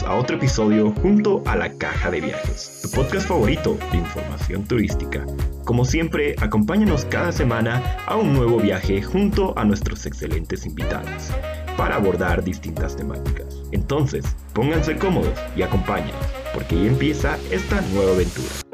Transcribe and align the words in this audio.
A 0.00 0.14
otro 0.14 0.36
episodio 0.36 0.90
junto 1.02 1.42
a 1.44 1.54
La 1.54 1.70
Caja 1.74 2.10
de 2.10 2.22
Viajes, 2.22 2.80
tu 2.82 2.90
podcast 2.92 3.28
favorito 3.28 3.76
de 3.90 3.98
información 3.98 4.64
turística. 4.64 5.26
Como 5.66 5.84
siempre, 5.84 6.34
acompáñanos 6.40 7.04
cada 7.04 7.30
semana 7.30 7.98
a 8.06 8.16
un 8.16 8.32
nuevo 8.32 8.58
viaje 8.58 9.02
junto 9.02 9.56
a 9.56 9.66
nuestros 9.66 10.06
excelentes 10.06 10.64
invitados 10.64 11.30
para 11.76 11.96
abordar 11.96 12.42
distintas 12.42 12.96
temáticas. 12.96 13.62
Entonces, 13.70 14.24
pónganse 14.54 14.96
cómodos 14.96 15.38
y 15.54 15.62
acompáñenos, 15.62 16.26
porque 16.54 16.74
ya 16.74 16.86
empieza 16.86 17.36
esta 17.50 17.82
nueva 17.92 18.12
aventura. 18.12 18.71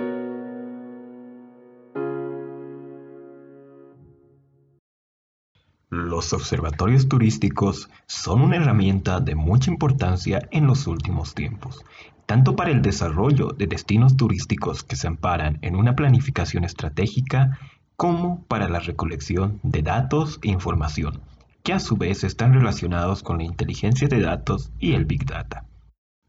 Los 6.19 6.33
observatorios 6.33 7.09
turísticos 7.09 7.89
son 8.07 8.41
una 8.41 8.57
herramienta 8.57 9.21
de 9.21 9.37
mucha 9.37 9.71
importancia 9.71 10.49
en 10.51 10.67
los 10.67 10.89
últimos 10.89 11.33
tiempos, 11.33 11.85
tanto 12.27 12.57
para 12.57 12.73
el 12.73 12.83
desarrollo 12.83 13.51
de 13.51 13.69
destinos 13.69 14.17
turísticos 14.17 14.83
que 14.83 14.97
se 14.97 15.07
amparan 15.07 15.61
en 15.63 15.77
una 15.77 15.95
planificación 15.95 16.65
estratégica, 16.65 17.61
como 17.95 18.43
para 18.49 18.69
la 18.69 18.81
recolección 18.81 19.61
de 19.63 19.83
datos 19.83 20.41
e 20.43 20.49
información, 20.49 21.21
que 21.63 21.73
a 21.73 21.79
su 21.79 21.97
vez 21.97 22.25
están 22.25 22.53
relacionados 22.53 23.23
con 23.23 23.39
la 23.39 23.45
inteligencia 23.45 24.09
de 24.09 24.21
datos 24.21 24.73
y 24.81 24.95
el 24.95 25.05
Big 25.05 25.25
Data. 25.25 25.67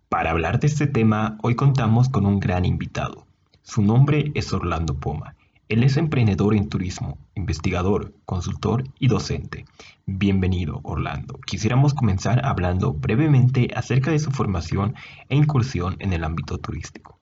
Para 0.07 0.29
hablar 0.29 0.59
de 0.59 0.67
este 0.67 0.85
tema, 0.85 1.39
hoy 1.41 1.55
contamos 1.55 2.09
con 2.09 2.27
un 2.27 2.39
gran 2.39 2.63
invitado. 2.63 3.25
Su 3.63 3.81
nombre 3.81 4.31
es 4.35 4.53
Orlando 4.53 4.99
Poma 4.99 5.35
él 5.69 5.83
es 5.83 5.97
emprendedor 5.97 6.55
en 6.55 6.67
turismo, 6.67 7.19
investigador, 7.35 8.11
consultor 8.25 8.85
y 8.99 9.07
docente. 9.07 9.65
Bienvenido, 10.07 10.81
Orlando. 10.83 11.39
Quisiéramos 11.45 11.93
comenzar 11.93 12.43
hablando 12.43 12.91
brevemente 12.93 13.67
acerca 13.75 14.09
de 14.09 14.17
su 14.17 14.31
formación 14.31 14.95
e 15.29 15.35
incursión 15.35 15.95
en 15.99 16.13
el 16.13 16.23
ámbito 16.23 16.57
turístico. 16.57 17.19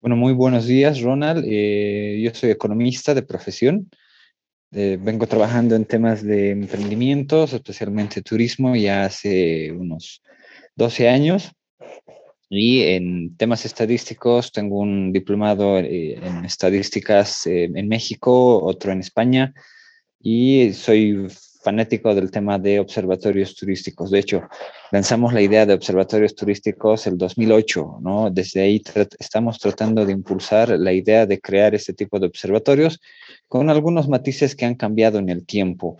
Bueno, 0.00 0.16
muy 0.16 0.32
buenos 0.32 0.66
días, 0.66 1.00
Ronald. 1.02 1.44
Eh, 1.46 2.20
yo 2.24 2.34
soy 2.34 2.50
economista 2.50 3.14
de 3.14 3.22
profesión. 3.22 3.88
Eh, 4.72 4.98
vengo 5.00 5.28
trabajando 5.28 5.76
en 5.76 5.84
temas 5.84 6.24
de 6.24 6.50
emprendimientos, 6.50 7.52
especialmente 7.52 8.22
turismo, 8.22 8.74
ya 8.74 9.04
hace 9.04 9.70
unos 9.70 10.20
12 10.74 11.08
años. 11.08 11.52
Y 12.54 12.82
en 12.82 13.34
temas 13.38 13.64
estadísticos 13.64 14.52
tengo 14.52 14.80
un 14.80 15.10
diplomado 15.10 15.78
eh, 15.78 16.20
en 16.22 16.44
estadísticas 16.44 17.46
eh, 17.46 17.70
en 17.74 17.88
México, 17.88 18.62
otro 18.62 18.92
en 18.92 19.00
España, 19.00 19.54
y 20.20 20.70
soy 20.74 21.28
fanático 21.64 22.14
del 22.14 22.30
tema 22.30 22.58
de 22.58 22.78
observatorios 22.78 23.56
turísticos. 23.56 24.10
De 24.10 24.18
hecho, 24.18 24.42
lanzamos 24.90 25.32
la 25.32 25.40
idea 25.40 25.64
de 25.64 25.72
observatorios 25.72 26.34
turísticos 26.34 27.06
el 27.06 27.16
2008, 27.16 28.00
¿no? 28.02 28.30
Desde 28.30 28.60
ahí 28.60 28.82
estamos 29.18 29.58
tratando 29.58 30.04
de 30.04 30.12
impulsar 30.12 30.78
la 30.78 30.92
idea 30.92 31.24
de 31.24 31.40
crear 31.40 31.74
este 31.74 31.94
tipo 31.94 32.20
de 32.20 32.26
observatorios 32.26 33.00
con 33.48 33.70
algunos 33.70 34.10
matices 34.10 34.54
que 34.54 34.66
han 34.66 34.74
cambiado 34.74 35.18
en 35.18 35.30
el 35.30 35.46
tiempo. 35.46 35.96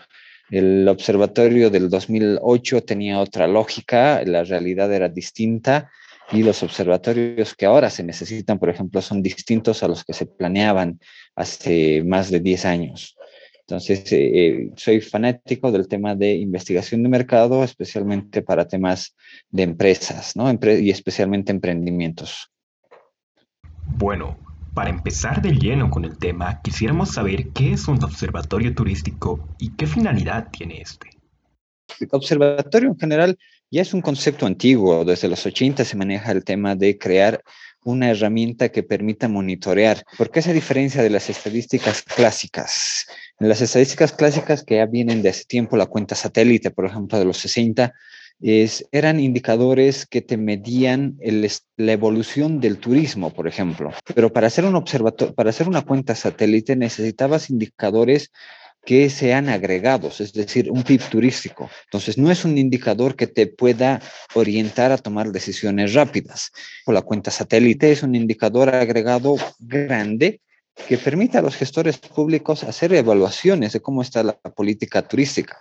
El 0.50 0.86
observatorio 0.86 1.70
del 1.70 1.88
2008 1.88 2.82
tenía 2.82 3.20
otra 3.20 3.46
lógica, 3.46 4.22
la 4.26 4.44
realidad 4.44 4.92
era 4.92 5.08
distinta 5.08 5.90
y 6.32 6.42
los 6.42 6.62
observatorios 6.62 7.54
que 7.54 7.66
ahora 7.66 7.90
se 7.90 8.02
necesitan, 8.02 8.58
por 8.58 8.70
ejemplo, 8.70 9.02
son 9.02 9.22
distintos 9.22 9.82
a 9.82 9.88
los 9.88 10.02
que 10.02 10.14
se 10.14 10.26
planeaban 10.26 10.98
hace 11.36 12.02
más 12.04 12.30
de 12.30 12.40
10 12.40 12.64
años. 12.64 13.16
Entonces, 13.60 14.10
eh, 14.12 14.30
eh, 14.34 14.70
soy 14.76 15.00
fanático 15.00 15.70
del 15.70 15.88
tema 15.88 16.14
de 16.14 16.34
investigación 16.34 17.02
de 17.02 17.08
mercado, 17.08 17.62
especialmente 17.62 18.42
para 18.42 18.66
temas 18.66 19.14
de 19.50 19.62
empresas, 19.62 20.34
¿no? 20.34 20.50
y 20.50 20.90
especialmente 20.90 21.52
emprendimientos. 21.52 22.50
Bueno, 23.86 24.38
para 24.74 24.90
empezar 24.90 25.42
de 25.42 25.52
lleno 25.52 25.90
con 25.90 26.04
el 26.04 26.18
tema, 26.18 26.60
quisiéramos 26.62 27.10
saber 27.10 27.50
qué 27.50 27.74
es 27.74 27.88
un 27.88 28.02
observatorio 28.02 28.74
turístico 28.74 29.48
y 29.58 29.74
qué 29.76 29.86
finalidad 29.86 30.48
tiene 30.50 30.80
este. 30.80 31.10
El 32.00 32.08
observatorio 32.10 32.88
en 32.88 32.98
general 32.98 33.38
ya 33.72 33.80
es 33.80 33.94
un 33.94 34.02
concepto 34.02 34.44
antiguo, 34.44 35.02
desde 35.04 35.28
los 35.28 35.46
80 35.46 35.84
se 35.86 35.96
maneja 35.96 36.30
el 36.30 36.44
tema 36.44 36.76
de 36.76 36.98
crear 36.98 37.42
una 37.84 38.10
herramienta 38.10 38.68
que 38.68 38.82
permita 38.82 39.28
monitorear. 39.28 40.04
¿Por 40.18 40.30
qué 40.30 40.40
esa 40.40 40.52
diferencia 40.52 41.02
de 41.02 41.08
las 41.08 41.30
estadísticas 41.30 42.02
clásicas? 42.02 43.06
En 43.40 43.48
las 43.48 43.62
estadísticas 43.62 44.12
clásicas 44.12 44.62
que 44.62 44.76
ya 44.76 44.86
vienen 44.86 45.22
de 45.22 45.30
hace 45.30 45.46
tiempo, 45.46 45.78
la 45.78 45.86
cuenta 45.86 46.14
satélite, 46.14 46.70
por 46.70 46.84
ejemplo, 46.84 47.18
de 47.18 47.24
los 47.24 47.38
60, 47.38 47.94
es, 48.42 48.86
eran 48.92 49.20
indicadores 49.20 50.04
que 50.04 50.20
te 50.20 50.36
medían 50.36 51.16
la 51.76 51.92
evolución 51.92 52.60
del 52.60 52.76
turismo, 52.76 53.30
por 53.30 53.48
ejemplo. 53.48 53.90
Pero 54.14 54.30
para 54.34 54.48
hacer 54.48 54.66
un 54.66 54.74
observatorio, 54.74 55.34
para 55.34 55.48
hacer 55.48 55.66
una 55.66 55.80
cuenta 55.80 56.14
satélite 56.14 56.76
necesitabas 56.76 57.48
indicadores 57.48 58.30
que 58.84 59.08
sean 59.10 59.48
agregados, 59.48 60.20
es 60.20 60.32
decir, 60.32 60.70
un 60.70 60.82
PIB 60.82 61.02
turístico. 61.08 61.70
Entonces, 61.84 62.18
no 62.18 62.30
es 62.30 62.44
un 62.44 62.58
indicador 62.58 63.14
que 63.14 63.26
te 63.28 63.46
pueda 63.46 64.00
orientar 64.34 64.90
a 64.90 64.98
tomar 64.98 65.30
decisiones 65.30 65.94
rápidas. 65.94 66.50
La 66.86 67.02
cuenta 67.02 67.30
satélite 67.30 67.92
es 67.92 68.02
un 68.02 68.14
indicador 68.14 68.74
agregado 68.74 69.36
grande 69.60 70.40
que 70.88 70.98
permite 70.98 71.38
a 71.38 71.42
los 71.42 71.54
gestores 71.54 71.98
públicos 71.98 72.64
hacer 72.64 72.92
evaluaciones 72.94 73.72
de 73.72 73.80
cómo 73.80 74.02
está 74.02 74.22
la 74.22 74.32
política 74.32 75.02
turística. 75.02 75.58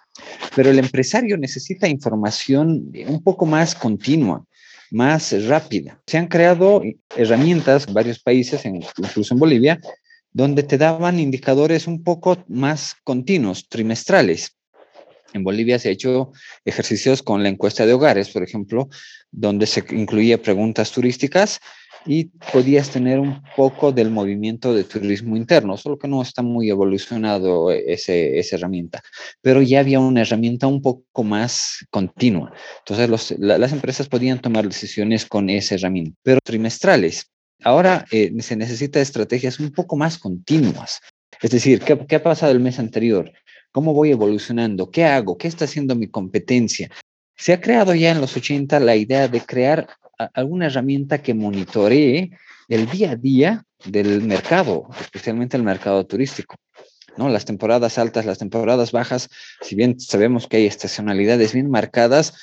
Pero 0.55 0.69
el 0.69 0.79
empresario 0.79 1.37
necesita 1.37 1.87
información 1.87 2.91
un 3.07 3.23
poco 3.23 3.45
más 3.45 3.75
continua, 3.75 4.45
más 4.89 5.33
rápida. 5.45 6.01
Se 6.07 6.17
han 6.17 6.27
creado 6.27 6.81
herramientas 7.15 7.87
en 7.87 7.93
varios 7.93 8.19
países, 8.19 8.65
incluso 8.65 9.33
en 9.33 9.39
Bolivia, 9.39 9.79
donde 10.33 10.63
te 10.63 10.77
daban 10.77 11.19
indicadores 11.19 11.87
un 11.87 12.03
poco 12.03 12.43
más 12.47 12.95
continuos, 13.03 13.67
trimestrales. 13.67 14.57
En 15.33 15.43
Bolivia 15.43 15.79
se 15.79 15.89
ha 15.89 15.91
hecho 15.91 16.31
ejercicios 16.65 17.23
con 17.23 17.41
la 17.43 17.49
encuesta 17.49 17.85
de 17.85 17.93
hogares, 17.93 18.29
por 18.29 18.43
ejemplo, 18.43 18.89
donde 19.31 19.65
se 19.65 19.83
incluía 19.91 20.41
preguntas 20.41 20.91
turísticas 20.91 21.59
y 22.05 22.25
podías 22.51 22.89
tener 22.89 23.19
un 23.19 23.41
poco 23.55 23.91
del 23.91 24.09
movimiento 24.09 24.73
de 24.73 24.83
turismo 24.83 25.37
interno, 25.37 25.77
solo 25.77 25.97
que 25.97 26.07
no 26.07 26.21
está 26.21 26.41
muy 26.41 26.69
evolucionado 26.69 27.71
ese, 27.71 28.39
esa 28.39 28.55
herramienta, 28.55 29.01
pero 29.41 29.61
ya 29.61 29.79
había 29.79 29.99
una 29.99 30.21
herramienta 30.21 30.67
un 30.67 30.81
poco 30.81 31.23
más 31.23 31.85
continua. 31.89 32.51
Entonces 32.79 33.37
las 33.37 33.71
empresas 33.71 34.07
podían 34.07 34.41
tomar 34.41 34.67
decisiones 34.67 35.25
con 35.25 35.49
esa 35.49 35.75
herramienta, 35.75 36.17
pero 36.23 36.39
trimestrales. 36.43 37.27
Ahora 37.63 38.05
eh, 38.11 38.31
se 38.41 38.55
necesita 38.55 38.99
estrategias 38.99 39.59
un 39.59 39.71
poco 39.71 39.95
más 39.95 40.17
continuas. 40.17 41.01
Es 41.41 41.51
decir, 41.51 41.81
¿qué, 41.81 42.15
ha 42.15 42.23
pasado 42.23 42.51
el 42.51 42.59
mes 42.59 42.79
anterior? 42.79 43.31
¿Cómo 43.71 43.93
voy 43.93 44.11
evolucionando? 44.11 44.91
¿Qué 44.91 45.05
hago? 45.05 45.37
¿Qué 45.37 45.47
está 45.47 45.65
haciendo 45.65 45.95
mi 45.95 46.07
competencia? 46.07 46.89
Se 47.35 47.53
ha 47.53 47.61
creado 47.61 47.95
ya 47.95 48.11
en 48.11 48.21
los 48.21 48.35
80 48.35 48.79
la 48.79 48.95
idea 48.95 49.27
de 49.27 49.41
crear 49.41 49.87
alguna 50.33 50.67
herramienta 50.67 51.21
que 51.21 51.33
monitoree 51.33 52.31
el 52.67 52.89
día 52.89 53.11
a 53.11 53.15
día 53.15 53.65
del 53.85 54.21
mercado, 54.21 54.87
especialmente 54.99 55.57
el 55.57 55.63
mercado 55.63 56.05
turístico. 56.05 56.55
¿no? 57.17 57.29
Las 57.29 57.45
temporadas 57.45 57.97
altas, 57.97 58.25
las 58.25 58.37
temporadas 58.37 58.91
bajas, 58.91 59.29
si 59.61 59.75
bien 59.75 59.99
sabemos 59.99 60.47
que 60.47 60.57
hay 60.57 60.65
estacionalidades 60.65 61.53
bien 61.53 61.69
marcadas, 61.69 62.33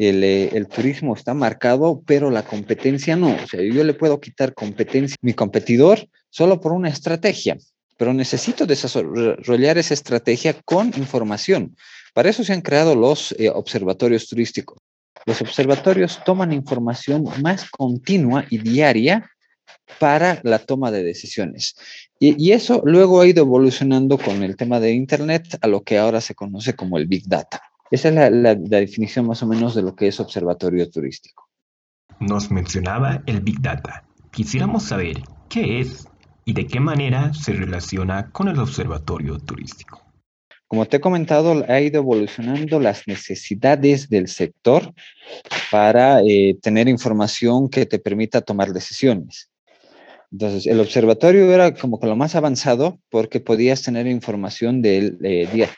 eh, 0.00 0.50
el, 0.52 0.68
turismo 0.68 1.14
está 1.16 1.34
marcado, 1.34 2.02
pero 2.06 2.30
la 2.30 2.44
competencia 2.44 3.16
no. 3.16 3.34
O 3.34 3.46
sea, 3.48 3.60
yo 3.60 3.82
le 3.82 3.94
puedo 3.94 4.20
quitar 4.20 4.54
competencia 4.54 5.16
a 5.20 5.26
mi 5.26 5.34
competidor 5.34 6.08
solo 6.30 6.60
por 6.60 6.70
una 6.70 6.88
estrategia, 6.88 7.58
pero 7.96 8.14
necesito 8.14 8.64
desarrollar 8.64 9.76
esa 9.76 9.94
estrategia 9.94 10.54
con 10.64 10.92
información. 10.96 11.74
Para 12.14 12.30
eso 12.30 12.44
se 12.44 12.52
han 12.52 12.60
creado 12.60 12.94
los 12.94 13.32
eh, 13.40 13.50
observatorios 13.50 14.28
turísticos. 14.28 14.78
Los 15.26 15.42
observatorios 15.42 16.22
toman 16.24 16.52
información 16.52 17.24
más 17.42 17.68
continua 17.68 18.44
y 18.50 18.58
diaria 18.58 19.28
para 19.98 20.38
la 20.44 20.60
toma 20.60 20.92
de 20.92 21.02
decisiones. 21.02 21.74
Y, 22.20 22.40
y, 22.40 22.52
eso 22.52 22.82
luego 22.84 23.20
ha 23.20 23.26
ido 23.26 23.42
evolucionando 23.42 24.16
con 24.16 24.44
el 24.44 24.56
tema 24.56 24.78
de 24.78 24.92
Internet 24.92 25.58
a 25.60 25.66
lo 25.66 25.82
que 25.82 25.98
ahora 25.98 26.20
se 26.20 26.36
conoce 26.36 26.74
como 26.74 26.98
el 26.98 27.06
Big 27.06 27.26
Data. 27.26 27.67
Esa 27.90 28.08
es 28.08 28.32
la, 28.32 28.54
definición 28.54 29.26
más 29.26 29.42
o 29.42 29.46
menos 29.46 29.74
de 29.74 29.82
lo 29.82 29.94
que 29.94 30.08
es 30.08 30.20
observatorio 30.20 30.90
turístico. 30.90 31.48
Nos 32.20 32.50
mencionaba 32.50 33.22
el 33.26 33.40
Big 33.40 33.60
Data. 33.60 34.04
Quisiéramos 34.30 34.84
saber 34.84 35.22
qué 35.48 35.80
es 35.80 36.06
y 36.44 36.52
de 36.52 36.66
qué 36.66 36.80
manera 36.80 37.32
se 37.32 37.52
relaciona 37.52 38.30
con 38.30 38.48
el 38.48 38.58
observatorio 38.58 39.38
turístico. 39.38 40.02
Como 40.66 40.84
te 40.84 40.98
he 40.98 41.00
comentado, 41.00 41.64
ha 41.66 41.80
ido 41.80 42.00
evolucionando 42.00 42.78
las 42.78 43.06
necesidades 43.06 44.10
del 44.10 44.28
sector 44.28 44.92
para 45.70 46.20
eh, 46.20 46.58
tener 46.60 46.88
información 46.88 47.70
que 47.70 47.86
te 47.86 47.98
permita 47.98 48.42
tomar 48.42 48.74
decisiones. 48.74 49.50
Entonces, 50.30 50.66
el 50.66 50.78
observatorio 50.80 51.50
era 51.52 51.72
como 51.72 51.98
que 51.98 52.06
lo 52.06 52.16
más 52.16 52.34
avanzado 52.34 53.00
porque 53.08 53.40
podías 53.40 53.82
tener 53.82 54.06
información 54.06 54.82
del 54.82 55.18
eh, 55.24 55.48
día, 55.50 55.70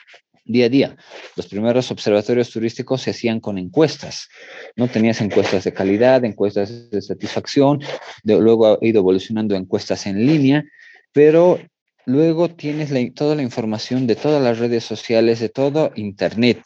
día 0.51 0.65
a 0.65 0.69
día. 0.69 0.97
Los 1.35 1.47
primeros 1.47 1.91
observatorios 1.91 2.49
turísticos 2.49 3.01
se 3.01 3.11
hacían 3.11 3.39
con 3.39 3.57
encuestas. 3.57 4.29
No 4.75 4.87
tenías 4.87 5.21
encuestas 5.21 5.63
de 5.63 5.73
calidad, 5.73 6.23
encuestas 6.25 6.89
de 6.89 7.01
satisfacción, 7.01 7.81
luego 8.23 8.67
ha 8.67 8.77
ido 8.81 8.99
evolucionando 8.99 9.55
encuestas 9.55 10.05
en 10.05 10.25
línea, 10.25 10.63
pero 11.11 11.59
luego 12.05 12.49
tienes 12.49 12.91
toda 13.13 13.35
la 13.35 13.41
información 13.41 14.07
de 14.07 14.15
todas 14.15 14.41
las 14.41 14.59
redes 14.59 14.83
sociales, 14.83 15.39
de 15.39 15.49
todo 15.49 15.91
Internet, 15.95 16.61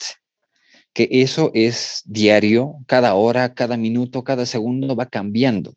que 0.93 1.09
eso 1.11 1.51
es 1.53 2.01
diario, 2.05 2.75
cada 2.87 3.15
hora, 3.15 3.53
cada 3.53 3.77
minuto, 3.77 4.23
cada 4.23 4.45
segundo 4.45 4.95
va 4.95 5.07
cambiando. 5.07 5.73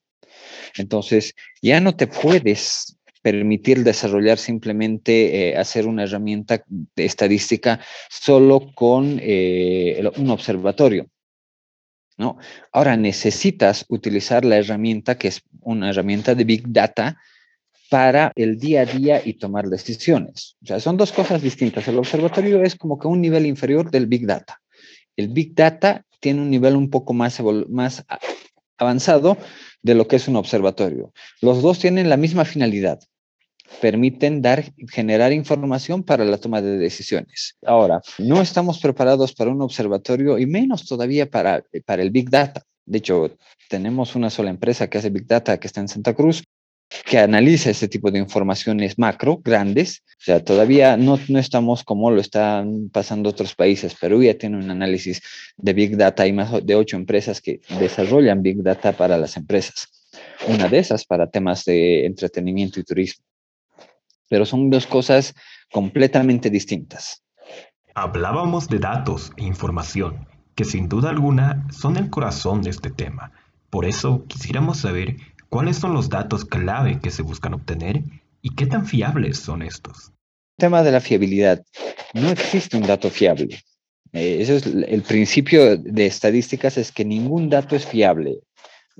Entonces, 0.76 1.34
ya 1.60 1.80
no 1.80 1.96
te 1.96 2.06
puedes 2.06 2.97
permitir 3.22 3.84
desarrollar 3.84 4.38
simplemente 4.38 5.50
eh, 5.50 5.56
hacer 5.56 5.86
una 5.86 6.04
herramienta 6.04 6.62
de 6.68 7.04
estadística 7.04 7.80
solo 8.08 8.72
con 8.74 9.18
eh, 9.20 10.02
un 10.16 10.30
observatorio. 10.30 11.06
¿no? 12.16 12.36
Ahora 12.72 12.96
necesitas 12.96 13.84
utilizar 13.88 14.44
la 14.44 14.58
herramienta 14.58 15.16
que 15.16 15.28
es 15.28 15.42
una 15.60 15.90
herramienta 15.90 16.34
de 16.34 16.44
Big 16.44 16.64
Data 16.66 17.16
para 17.88 18.32
el 18.34 18.58
día 18.58 18.82
a 18.82 18.84
día 18.84 19.22
y 19.24 19.34
tomar 19.34 19.68
decisiones. 19.68 20.56
O 20.62 20.66
sea, 20.66 20.80
son 20.80 20.96
dos 20.96 21.12
cosas 21.12 21.40
distintas. 21.40 21.88
El 21.88 21.98
observatorio 21.98 22.62
es 22.62 22.76
como 22.76 22.98
que 22.98 23.08
un 23.08 23.20
nivel 23.20 23.46
inferior 23.46 23.90
del 23.90 24.06
Big 24.06 24.26
Data. 24.26 24.60
El 25.16 25.28
Big 25.28 25.54
Data 25.54 26.04
tiene 26.20 26.42
un 26.42 26.50
nivel 26.50 26.76
un 26.76 26.90
poco 26.90 27.14
más, 27.14 27.40
más 27.68 28.04
avanzado 28.76 29.38
de 29.82 29.94
lo 29.94 30.06
que 30.08 30.16
es 30.16 30.28
un 30.28 30.36
observatorio. 30.36 31.12
Los 31.40 31.62
dos 31.62 31.78
tienen 31.78 32.08
la 32.08 32.16
misma 32.16 32.44
finalidad, 32.44 33.00
permiten 33.80 34.42
dar, 34.42 34.64
generar 34.90 35.32
información 35.32 36.02
para 36.02 36.24
la 36.24 36.38
toma 36.38 36.62
de 36.62 36.78
decisiones. 36.78 37.56
Ahora, 37.64 38.00
no 38.18 38.40
estamos 38.40 38.78
preparados 38.80 39.34
para 39.34 39.50
un 39.50 39.62
observatorio 39.62 40.38
y 40.38 40.46
menos 40.46 40.86
todavía 40.86 41.30
para, 41.30 41.64
para 41.84 42.02
el 42.02 42.10
Big 42.10 42.30
Data. 42.30 42.62
De 42.86 42.98
hecho, 42.98 43.30
tenemos 43.68 44.14
una 44.14 44.30
sola 44.30 44.50
empresa 44.50 44.88
que 44.88 44.98
hace 44.98 45.10
Big 45.10 45.26
Data 45.26 45.58
que 45.58 45.66
está 45.66 45.80
en 45.80 45.88
Santa 45.88 46.14
Cruz, 46.14 46.42
que 47.04 47.18
analiza 47.18 47.70
ese 47.70 47.88
tipo 47.88 48.10
de 48.10 48.18
informaciones 48.18 48.98
macro, 48.98 49.40
grandes. 49.44 50.02
O 50.18 50.24
sea, 50.24 50.44
todavía 50.44 50.96
no, 50.96 51.18
no 51.28 51.38
estamos 51.38 51.84
como 51.84 52.10
lo 52.10 52.20
están 52.20 52.88
pasando 52.90 53.30
otros 53.30 53.54
países. 53.54 53.94
Perú 53.94 54.22
ya 54.22 54.34
tiene 54.34 54.56
un 54.56 54.70
análisis 54.70 55.20
de 55.56 55.72
Big 55.72 55.96
Data. 55.96 56.22
Hay 56.22 56.32
más 56.32 56.64
de 56.64 56.74
ocho 56.74 56.96
empresas 56.96 57.40
que 57.40 57.60
desarrollan 57.78 58.42
Big 58.42 58.62
Data 58.62 58.92
para 58.92 59.16
las 59.18 59.36
empresas. 59.36 59.88
Una 60.48 60.68
de 60.68 60.78
esas 60.78 61.04
para 61.04 61.30
temas 61.30 61.64
de 61.64 62.06
entretenimiento 62.06 62.80
y 62.80 62.84
turismo 62.84 63.24
pero 64.28 64.46
son 64.46 64.70
dos 64.70 64.86
cosas 64.86 65.34
completamente 65.72 66.50
distintas. 66.50 67.24
Hablábamos 67.94 68.68
de 68.68 68.78
datos 68.78 69.32
e 69.36 69.44
información, 69.44 70.28
que 70.54 70.64
sin 70.64 70.88
duda 70.88 71.10
alguna 71.10 71.66
son 71.70 71.96
el 71.96 72.10
corazón 72.10 72.62
de 72.62 72.70
este 72.70 72.90
tema. 72.90 73.32
Por 73.70 73.84
eso 73.84 74.24
quisiéramos 74.26 74.78
saber 74.78 75.16
cuáles 75.48 75.76
son 75.76 75.94
los 75.94 76.08
datos 76.08 76.44
clave 76.44 77.00
que 77.00 77.10
se 77.10 77.22
buscan 77.22 77.54
obtener 77.54 78.02
y 78.42 78.54
qué 78.54 78.66
tan 78.66 78.86
fiables 78.86 79.38
son 79.38 79.62
estos. 79.62 80.12
El 80.56 80.62
tema 80.62 80.82
de 80.82 80.92
la 80.92 81.00
fiabilidad. 81.00 81.62
No 82.14 82.30
existe 82.30 82.76
un 82.76 82.86
dato 82.86 83.10
fiable. 83.10 83.62
Eh, 84.12 84.38
eso 84.40 84.54
es 84.54 84.66
el 84.66 85.02
principio 85.02 85.76
de 85.76 86.06
estadísticas, 86.06 86.78
es 86.78 86.92
que 86.92 87.04
ningún 87.04 87.50
dato 87.50 87.76
es 87.76 87.86
fiable. 87.86 88.40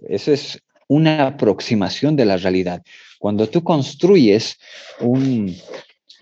Eso 0.09 0.33
es 0.33 0.63
una 0.87 1.27
aproximación 1.27 2.17
de 2.17 2.25
la 2.25 2.37
realidad. 2.37 2.83
Cuando 3.19 3.49
tú 3.49 3.63
construyes 3.63 4.59
un 5.01 5.55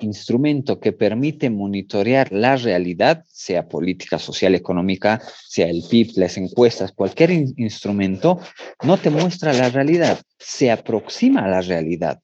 instrumento 0.01 0.81
que 0.81 0.93
permite 0.93 1.51
monitorear 1.51 2.33
la 2.33 2.57
realidad, 2.57 3.25
sea 3.29 3.69
política, 3.69 4.19
social, 4.19 4.55
económica, 4.55 5.21
sea 5.49 5.69
el 5.69 5.83
PIB, 5.89 6.13
las 6.17 6.37
encuestas, 6.37 6.93
cualquier 6.93 7.31
instrumento, 7.31 8.41
no 8.83 8.97
te 8.99 9.11
muestra 9.11 9.53
la 9.53 9.69
realidad, 9.69 10.21
se 10.39 10.71
aproxima 10.71 11.45
a 11.45 11.49
la 11.49 11.61
realidad. 11.61 12.21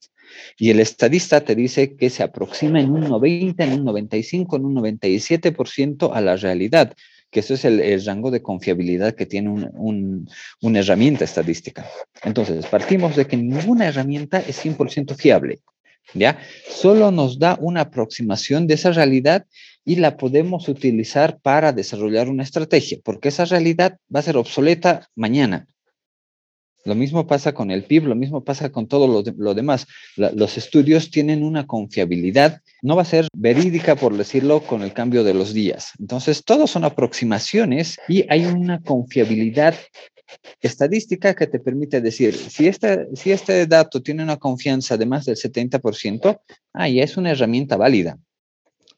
Y 0.58 0.70
el 0.70 0.80
estadista 0.80 1.42
te 1.42 1.54
dice 1.54 1.96
que 1.96 2.10
se 2.10 2.22
aproxima 2.22 2.80
en 2.80 2.90
un 2.90 3.00
90, 3.02 3.64
en 3.64 3.72
un 3.72 3.84
95, 3.84 4.56
en 4.56 4.64
un 4.64 4.74
97% 4.76 6.10
a 6.12 6.20
la 6.20 6.36
realidad 6.36 6.94
que 7.32 7.40
eso 7.40 7.54
es 7.54 7.64
el, 7.64 8.04
rango 8.04 8.30
de 8.30 8.42
confiabilidad 8.42 9.14
que 9.14 9.24
tiene 9.24 9.48
una 9.48 10.78
herramienta 10.78 11.24
estadística. 11.24 11.86
Entonces, 12.22 12.66
partimos 12.66 13.16
de 13.16 13.26
que 13.26 13.38
ninguna 13.38 13.88
herramienta 13.88 14.38
es 14.38 14.62
100% 14.62 15.16
fiable, 15.16 15.60
¿ya? 16.14 16.38
Solo 16.68 17.10
nos 17.10 17.38
da 17.38 17.58
una 17.60 17.82
aproximación 17.82 18.66
de 18.66 18.74
esa 18.74 18.92
realidad 18.92 19.46
y 19.84 19.96
la 19.96 20.16
podemos 20.16 20.68
utilizar 20.68 21.40
para 21.40 21.72
desarrollar 21.72 22.28
una 22.28 22.42
estrategia, 22.42 22.98
porque 23.04 23.28
esa 23.28 23.44
realidad 23.44 23.98
va 24.14 24.20
a 24.20 24.24
ser 24.24 24.36
obsoleta 24.36 25.08
mañana. 25.14 25.66
Lo 26.84 26.96
mismo 26.96 27.26
pasa 27.26 27.52
con 27.52 27.70
el 27.70 27.84
PIB, 27.84 28.06
lo 28.06 28.16
mismo 28.16 28.42
pasa 28.42 28.70
con 28.72 28.88
todo 28.88 29.06
lo, 29.06 29.54
demás. 29.54 29.86
los 30.16 30.58
estudios 30.58 31.10
tienen 31.10 31.44
una 31.44 31.66
confiabilidad, 31.66 32.60
no 32.82 32.96
va 32.96 33.02
a 33.02 33.06
ser 33.06 33.28
verídica, 33.32 33.94
por 33.94 34.16
decirlo, 34.16 34.62
con 34.62 34.82
el 34.82 34.92
cambio 34.92 35.22
de 35.22 35.34
los 35.34 35.54
días. 35.54 35.92
Entonces, 36.00 36.44
todos 36.44 36.72
son 36.72 36.84
aproximaciones 36.84 37.98
y 38.08 38.24
hay 38.28 38.46
una 38.46 38.80
confiabilidad 38.80 39.76
estadística 40.60 41.34
que 41.34 41.46
te 41.46 41.58
permite 41.60 42.00
decir, 42.00 42.34
si 42.34 42.68
este, 42.68 43.08
si 43.14 43.32
este 43.32 43.66
dato 43.66 44.02
tiene 44.02 44.22
una 44.22 44.36
confianza 44.36 44.96
de 44.96 45.06
más 45.06 45.24
del 45.24 45.36
70%, 45.36 46.40
ah, 46.72 46.88
ya 46.88 47.04
es 47.04 47.16
una 47.16 47.30
herramienta 47.30 47.76
válida. 47.76 48.18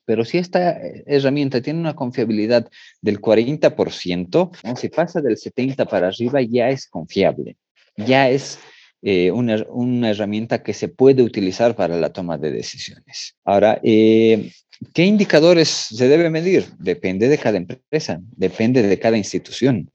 Pero 0.07 0.25
si 0.25 0.37
esta 0.37 0.79
herramienta 1.07 1.63
tiene 1.63 1.81
una 1.81 1.95
confiabilidad 1.95 2.69
del 3.01 3.21
40%, 3.21 4.77
si 4.77 4.89
pasa 4.91 5.23
del 5.23 5.39
70 5.39 5.87
para 5.87 6.09
arriba, 6.09 6.43
ya 6.43 6.69
es 6.69 6.87
confiable 6.87 7.57
ya 7.97 8.31
es 8.31 8.59
eh, 9.03 9.31
una, 9.31 10.11
herramienta 10.11 10.63
que 10.63 10.73
se 10.73 10.89
puede 10.89 11.23
utilizar 11.23 11.77
para 11.77 11.97
la 11.97 12.13
toma 12.13 12.39
de 12.39 12.51
decisiones. 12.51 13.37
Ahora, 13.45 13.79
eh, 13.83 14.51
¿qué 14.93 15.05
indicadores 15.05 15.69
se 15.69 16.09
debe 16.09 16.31
medir? 16.31 16.67
Depende 16.79 17.29
de 17.29 17.39
cada 17.39 17.57
empresa, 17.57 18.21
depende 18.37 18.83
de 18.83 18.99
cada 18.99 19.17
institución. 19.17 19.91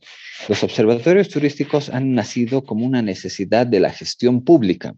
Los 0.47 0.63
observatorios 0.63 1.29
turísticos 1.29 1.89
han 1.89 2.13
nacido 2.13 2.63
como 2.63 2.85
una 2.85 3.01
necesidad 3.01 3.67
de 3.67 3.79
la 3.79 3.91
gestión 3.91 4.43
pública 4.43 4.95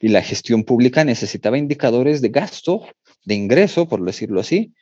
y 0.00 0.08
la 0.08 0.22
gestión 0.22 0.64
pública 0.64 1.04
necesitaba 1.04 1.58
indicadores 1.58 2.20
de 2.20 2.28
gasto, 2.28 2.86
de 3.24 3.34
ingreso, 3.34 3.88
por 3.88 4.04
decirlo 4.04 4.40
así, 4.40 4.74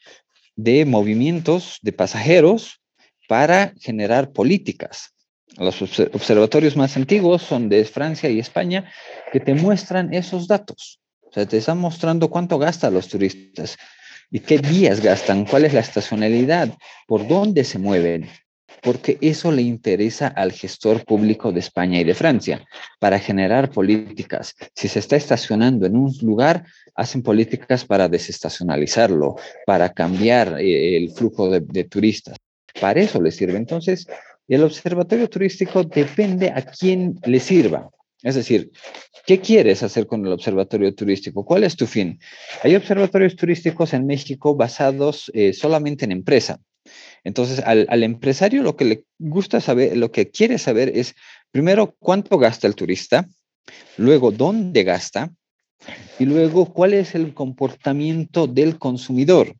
de 0.57 0.85
movimientos 0.85 1.78
de 1.83 1.93
pasajeros 1.93 2.81
para 3.28 3.75
generar 3.81 4.33
políticas. 4.33 5.14
Los 5.57 5.81
observatorios 5.83 6.76
más 6.76 6.97
antiguos 6.97 7.43
son 7.43 7.69
de 7.69 7.85
Francia 7.85 8.28
y 8.28 8.40
España 8.40 8.90
que 9.33 9.40
te 9.40 9.54
muestran 9.54 10.12
esos 10.12 10.49
datos. 10.49 11.00
O 11.23 11.33
sea, 11.33 11.47
te 11.47 11.59
están 11.59 11.78
mostrando 11.78 12.28
cuánto 12.28 12.59
gastan 12.59 12.95
los 12.95 13.09
turistas 13.09 13.76
y 14.31 14.40
qué 14.40 14.59
días 14.59 15.00
gastan, 15.00 15.45
cuál 15.45 15.64
es 15.64 15.73
la 15.73 15.81
estacionalidad, 15.81 16.71
por 17.07 17.26
dónde 17.26 17.64
se 17.64 17.78
mueven, 17.78 18.28
porque 18.85 19.19
eso 19.21 19.50
le 19.50 19.62
interesa 19.62 20.28
al 20.28 20.52
gestor 20.52 21.04
público 21.04 21.50
de 21.52 21.61
España 21.61 22.00
y 22.00 22.04
de 22.04 22.14
Francia 22.14 22.64
para 23.00 23.19
generar 23.19 23.71
políticas. 23.71 24.54
Si 24.75 24.88
se 24.88 24.99
está 24.99 25.16
estacionando 25.16 25.87
en 25.87 25.97
un 25.97 26.12
lugar, 26.21 26.64
hacen 26.95 27.23
políticas 27.23 27.85
para 27.85 28.09
desestacionalizarlo, 28.09 29.37
para 29.66 29.88
cambiar 29.93 30.61
eh, 30.61 30.97
el 30.97 31.11
flujo 31.12 31.49
de, 31.49 31.85
turistas. 31.85 32.37
Para 32.81 33.00
eso 33.00 33.23
les 33.23 33.37
sirve. 33.37 33.57
Entonces, 33.57 34.07
el 34.49 34.62
observatorio 34.62 35.28
turístico 35.28 35.83
depende 35.85 36.50
a 36.50 36.62
quién 36.62 37.19
le 37.25 37.40
sirva. 37.40 37.88
Es 38.25 38.35
decir, 38.35 38.73
¿qué 39.26 39.38
quieres 39.38 39.83
hacer 39.83 40.07
con 40.07 40.26
el 40.26 40.33
observatorio 40.33 40.95
turístico? 40.95 41.45
¿Cuál 41.45 41.62
es 41.62 41.76
tu 41.76 41.87
fin? 41.87 42.19
Hay 42.62 42.75
observatorios 42.75 43.37
turísticos 43.37 43.93
en 43.93 44.07
México 44.07 44.57
basados 44.57 45.31
eh, 45.35 45.52
solamente 45.52 46.07
en 46.07 46.12
empresa. 46.12 46.59
Entonces, 47.23 47.61
al, 47.61 47.87
al, 47.90 48.02
empresario 48.02 48.62
lo 48.62 48.76
que 48.76 48.87
le 48.87 49.04
gusta 49.19 49.61
saber, 49.61 49.97
lo 49.97 50.11
que 50.11 50.31
quiere 50.31 50.59
saber 50.59 50.90
es, 50.95 51.14
primero, 51.50 51.95
cuánto 51.99 52.38
gasta 52.38 52.66
el 52.66 52.75
turista, 52.75 53.28
luego, 53.99 54.31
dónde 54.31 54.85
gasta, 54.85 55.31
y 56.19 56.25
luego, 56.25 56.73
cuál 56.73 56.95
es 56.95 57.14
el 57.14 57.35
comportamiento 57.35 58.47
del 58.47 58.78
consumidor, 58.78 59.54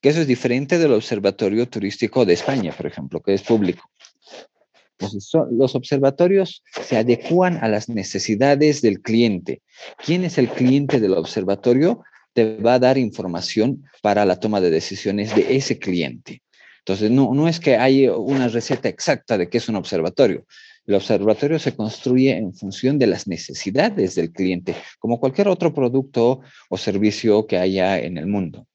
que 0.00 0.10
eso 0.10 0.20
es 0.20 0.28
diferente 0.28 0.78
del 0.78 0.92
observatorio 0.92 1.68
turístico 1.68 2.24
de 2.24 2.34
España, 2.34 2.72
por 2.72 2.86
ejemplo, 2.86 3.20
que 3.20 3.34
es 3.34 3.42
público 3.42 3.90
los 5.50 5.74
observatorios 5.74 6.62
se 6.82 6.96
adecúan 6.96 7.58
a 7.62 7.68
las 7.68 7.88
necesidades 7.88 8.80
del 8.82 9.00
cliente. 9.00 9.62
¿Quién 10.04 10.24
es 10.24 10.38
el 10.38 10.48
cliente 10.48 11.00
del 11.00 11.14
observatorio? 11.14 12.02
Te 12.32 12.56
va 12.56 12.74
a 12.74 12.78
dar 12.78 12.98
información 12.98 13.84
para 14.02 14.24
la 14.24 14.40
toma 14.40 14.60
de 14.60 14.70
decisiones 14.70 15.34
de 15.34 15.56
ese 15.56 15.78
cliente. 15.78 16.42
Entonces, 16.80 17.10
no, 17.10 17.32
no 17.34 17.48
es 17.48 17.60
que 17.60 17.76
hay 17.76 18.08
una 18.08 18.48
receta 18.48 18.88
exacta 18.88 19.38
de 19.38 19.48
qué 19.48 19.58
es 19.58 19.68
un 19.68 19.76
observatorio. 19.76 20.44
El 20.86 20.96
observatorio 20.96 21.58
se 21.58 21.74
construye 21.74 22.36
en 22.36 22.52
función 22.54 22.98
de 22.98 23.06
las 23.06 23.26
necesidades 23.26 24.14
del 24.14 24.32
cliente, 24.32 24.74
como 24.98 25.18
cualquier 25.18 25.48
otro 25.48 25.72
producto 25.72 26.40
o 26.68 26.76
servicio 26.76 27.46
que 27.46 27.56
haya 27.56 27.98
en 27.98 28.18
el 28.18 28.26
mundo. 28.26 28.66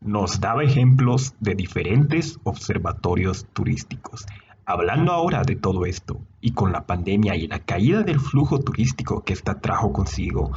nos 0.00 0.40
daba 0.40 0.64
ejemplos 0.64 1.34
de 1.40 1.54
diferentes 1.54 2.38
observatorios 2.44 3.46
turísticos. 3.52 4.24
Hablando 4.70 5.10
ahora 5.10 5.42
de 5.42 5.56
todo 5.56 5.84
esto, 5.84 6.20
y 6.40 6.52
con 6.52 6.70
la 6.70 6.86
pandemia 6.86 7.34
y 7.34 7.48
la 7.48 7.58
caída 7.58 8.04
del 8.04 8.20
flujo 8.20 8.60
turístico 8.60 9.24
que 9.24 9.32
esta 9.32 9.60
trajo 9.60 9.92
consigo, 9.92 10.52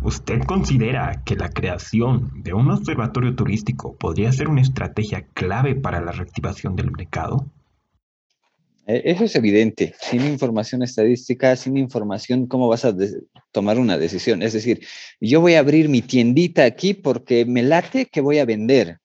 ¿usted 0.00 0.40
considera 0.44 1.22
que 1.26 1.36
la 1.36 1.50
creación 1.50 2.30
de 2.42 2.54
un 2.54 2.70
observatorio 2.70 3.36
turístico 3.36 3.94
podría 3.94 4.32
ser 4.32 4.48
una 4.48 4.62
estrategia 4.62 5.26
clave 5.34 5.74
para 5.74 6.00
la 6.00 6.12
reactivación 6.12 6.76
del 6.76 6.92
mercado? 6.92 7.44
E, 8.86 9.02
eso 9.04 9.24
es 9.24 9.36
evidente. 9.36 9.94
Sin 10.00 10.24
información 10.24 10.82
estadística, 10.82 11.54
sin 11.54 11.76
información, 11.76 12.46
¿cómo 12.46 12.68
vas 12.68 12.86
a 12.86 12.96
tomar 13.52 13.78
una 13.78 13.98
decisión? 13.98 14.40
Es 14.40 14.54
decir, 14.54 14.80
yo 15.20 15.42
voy 15.42 15.56
a 15.56 15.58
abrir 15.58 15.90
mi 15.90 16.00
tiendita 16.00 16.64
aquí 16.64 16.94
porque 16.94 17.44
me 17.44 17.62
late 17.62 18.06
que 18.06 18.22
voy 18.22 18.38
a 18.38 18.46
vender. 18.46 18.98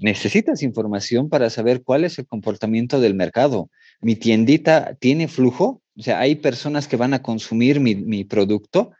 Necesitas 0.00 0.62
información 0.62 1.28
para 1.28 1.50
saber 1.50 1.82
cuál 1.82 2.04
es 2.04 2.18
el 2.18 2.26
comportamiento 2.26 3.00
del 3.00 3.14
mercado. 3.14 3.70
Mi 4.00 4.16
tiendita 4.16 4.96
tiene 4.98 5.28
flujo, 5.28 5.82
o 5.96 6.02
sea, 6.02 6.18
hay 6.18 6.34
personas 6.36 6.88
que 6.88 6.96
van 6.96 7.14
a 7.14 7.22
consumir 7.22 7.78
mi, 7.78 7.94
mi 7.94 8.24
producto. 8.24 8.90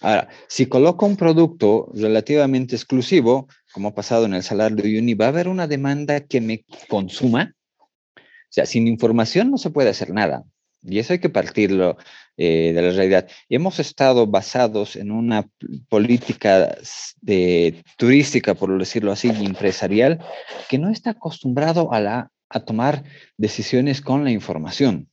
Ahora, 0.00 0.28
si 0.46 0.66
coloco 0.66 1.04
un 1.04 1.16
producto 1.16 1.90
relativamente 1.94 2.76
exclusivo, 2.76 3.48
como 3.72 3.88
ha 3.88 3.94
pasado 3.94 4.24
en 4.24 4.34
el 4.34 4.42
salario 4.42 4.82
de 4.82 4.98
Uni, 4.98 5.14
va 5.14 5.26
a 5.26 5.28
haber 5.28 5.48
una 5.48 5.66
demanda 5.66 6.20
que 6.20 6.40
me 6.40 6.64
consuma 6.88 7.54
o 8.48 8.52
sea, 8.52 8.64
sin 8.64 8.88
información 8.88 9.50
no 9.50 9.58
se 9.58 9.70
puede 9.70 9.90
hacer 9.90 10.10
nada. 10.10 10.44
Y 10.82 10.98
eso 10.98 11.12
hay 11.12 11.18
que 11.18 11.28
partirlo 11.28 11.96
eh, 12.36 12.72
de 12.74 12.82
la 12.82 12.90
realidad. 12.90 13.28
Hemos 13.48 13.80
estado 13.80 14.26
basados 14.26 14.96
en 14.96 15.10
una 15.10 15.48
política 15.88 16.76
de, 17.20 17.82
turística, 17.96 18.54
por 18.54 18.78
decirlo 18.78 19.12
así, 19.12 19.28
empresarial, 19.28 20.24
que 20.68 20.78
no 20.78 20.90
está 20.90 21.10
acostumbrado 21.10 21.92
a, 21.92 22.00
la, 22.00 22.30
a 22.48 22.60
tomar 22.60 23.04
decisiones 23.36 24.00
con 24.00 24.24
la 24.24 24.30
información. 24.30 25.08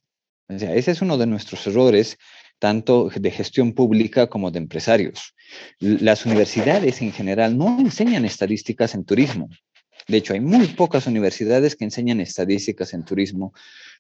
O 0.48 0.60
sea, 0.60 0.76
ese 0.76 0.92
es 0.92 1.02
uno 1.02 1.18
de 1.18 1.26
nuestros 1.26 1.66
errores, 1.66 2.18
tanto 2.60 3.10
de 3.10 3.32
gestión 3.32 3.74
pública 3.74 4.28
como 4.28 4.52
de 4.52 4.60
empresarios. 4.60 5.34
Las 5.80 6.26
universidades 6.26 7.02
en 7.02 7.12
general 7.12 7.58
no 7.58 7.80
enseñan 7.80 8.26
estadísticas 8.26 8.94
en 8.94 9.04
turismo. 9.04 9.50
De 10.08 10.18
hecho, 10.18 10.34
hay 10.34 10.40
muy 10.40 10.68
pocas 10.68 11.08
universidades 11.08 11.76
que 11.76 11.86
enseñan 11.86 12.20
estadísticas 12.20 12.94
en 12.94 13.06
turismo 13.06 13.54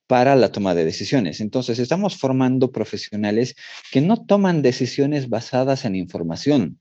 para 0.08 0.36
la 0.36 0.52
toma 0.52 0.75
de 0.75 0.86
decisiones. 0.86 1.42
Entonces, 1.42 1.80
estamos 1.80 2.18
formando 2.18 2.72
profesionales 2.72 3.56
que 3.92 4.02
no 4.02 4.24
toman 4.24 4.62
decisiones 4.62 5.30
basadas 5.30 5.86
en 5.86 5.96
información. 5.96 6.80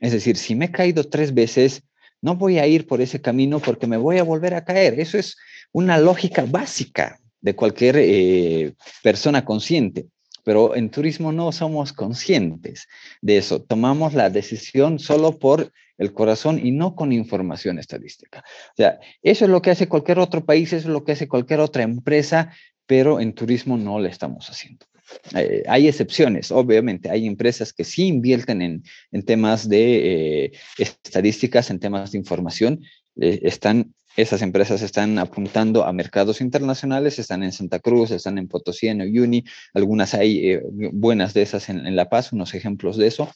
Es 0.00 0.12
decir, 0.12 0.36
si 0.36 0.54
me 0.54 0.66
he 0.66 0.70
caído 0.70 1.04
tres 1.04 1.34
veces, 1.34 1.82
no 2.22 2.36
voy 2.36 2.58
a 2.58 2.66
ir 2.66 2.86
por 2.86 3.00
ese 3.00 3.20
camino 3.20 3.60
porque 3.60 3.86
me 3.86 3.96
voy 3.96 4.18
a 4.18 4.24
volver 4.24 4.54
a 4.54 4.64
caer. 4.64 4.98
Eso 4.98 5.18
es 5.18 5.36
una 5.72 5.98
lógica 5.98 6.44
básica 6.46 7.20
de 7.40 7.54
cualquier 7.54 7.96
eh, 7.98 8.74
persona 9.02 9.44
consciente. 9.44 10.06
Pero 10.44 10.74
en 10.76 10.90
turismo 10.90 11.32
no 11.32 11.52
somos 11.52 11.92
conscientes 11.92 12.88
de 13.20 13.38
eso. 13.38 13.62
Tomamos 13.62 14.14
la 14.14 14.30
decisión 14.30 14.98
solo 14.98 15.38
por 15.38 15.72
el 15.98 16.12
corazón 16.12 16.64
y 16.64 16.70
no 16.70 16.94
con 16.94 17.12
información 17.12 17.78
estadística. 17.78 18.40
O 18.40 18.76
sea, 18.76 18.98
eso 19.22 19.44
es 19.44 19.50
lo 19.50 19.60
que 19.60 19.70
hace 19.70 19.88
cualquier 19.88 20.18
otro 20.18 20.44
país, 20.44 20.72
eso 20.72 20.88
es 20.88 20.92
lo 20.92 21.04
que 21.04 21.12
hace 21.12 21.28
cualquier 21.28 21.60
otra 21.60 21.82
empresa, 21.82 22.52
pero 22.86 23.20
en 23.20 23.34
turismo 23.34 23.76
no 23.76 24.00
lo 24.00 24.08
estamos 24.08 24.48
haciendo. 24.48 24.86
Eh, 25.34 25.62
hay 25.66 25.88
excepciones, 25.88 26.50
obviamente, 26.50 27.10
hay 27.10 27.26
empresas 27.26 27.72
que 27.72 27.84
sí 27.84 28.06
invierten 28.06 28.62
en, 28.62 28.82
en 29.12 29.22
temas 29.24 29.68
de 29.68 30.44
eh, 30.44 30.52
estadísticas, 30.78 31.70
en 31.70 31.80
temas 31.80 32.12
de 32.12 32.18
información, 32.18 32.80
eh, 33.20 33.40
están 33.42 33.94
esas 34.16 34.42
empresas 34.42 34.82
están 34.82 35.18
apuntando 35.18 35.84
a 35.84 35.92
mercados 35.92 36.40
internacionales, 36.40 37.18
están 37.18 37.42
en 37.42 37.52
Santa 37.52 37.78
Cruz, 37.78 38.10
están 38.10 38.38
en 38.38 38.48
Potosí, 38.48 38.88
en 38.88 39.02
Uyuni, 39.02 39.44
algunas 39.74 40.14
hay 40.14 40.58
buenas 40.92 41.34
de 41.34 41.42
esas 41.42 41.68
en, 41.68 41.86
en, 41.86 41.96
La 41.96 42.08
Paz, 42.08 42.32
unos 42.32 42.54
ejemplos 42.54 42.96
de 42.96 43.06
eso. 43.06 43.30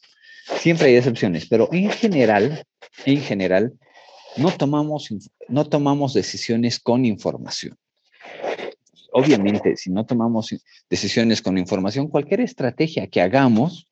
Siempre 0.59 0.89
hay 0.89 0.97
excepciones, 0.97 1.47
pero 1.47 1.69
en 1.73 1.91
general, 1.91 2.65
en 3.07 3.21
general, 3.21 3.73
no 4.37 4.51
tomamos, 4.51 5.09
no 5.49 5.67
tomamos 5.67 6.13
decisiones 6.13 6.81
con 6.81 7.05
información. 7.05 7.77
Obviamente, 9.13 9.77
si 9.77 9.91
no 9.91 10.05
tomamos 10.05 10.55
decisiones 10.91 11.41
con 11.41 11.57
información, 11.57 12.09
cualquier 12.09 12.41
estrategia 12.41 13.07
que 13.07 13.21
hagamos 13.21 13.87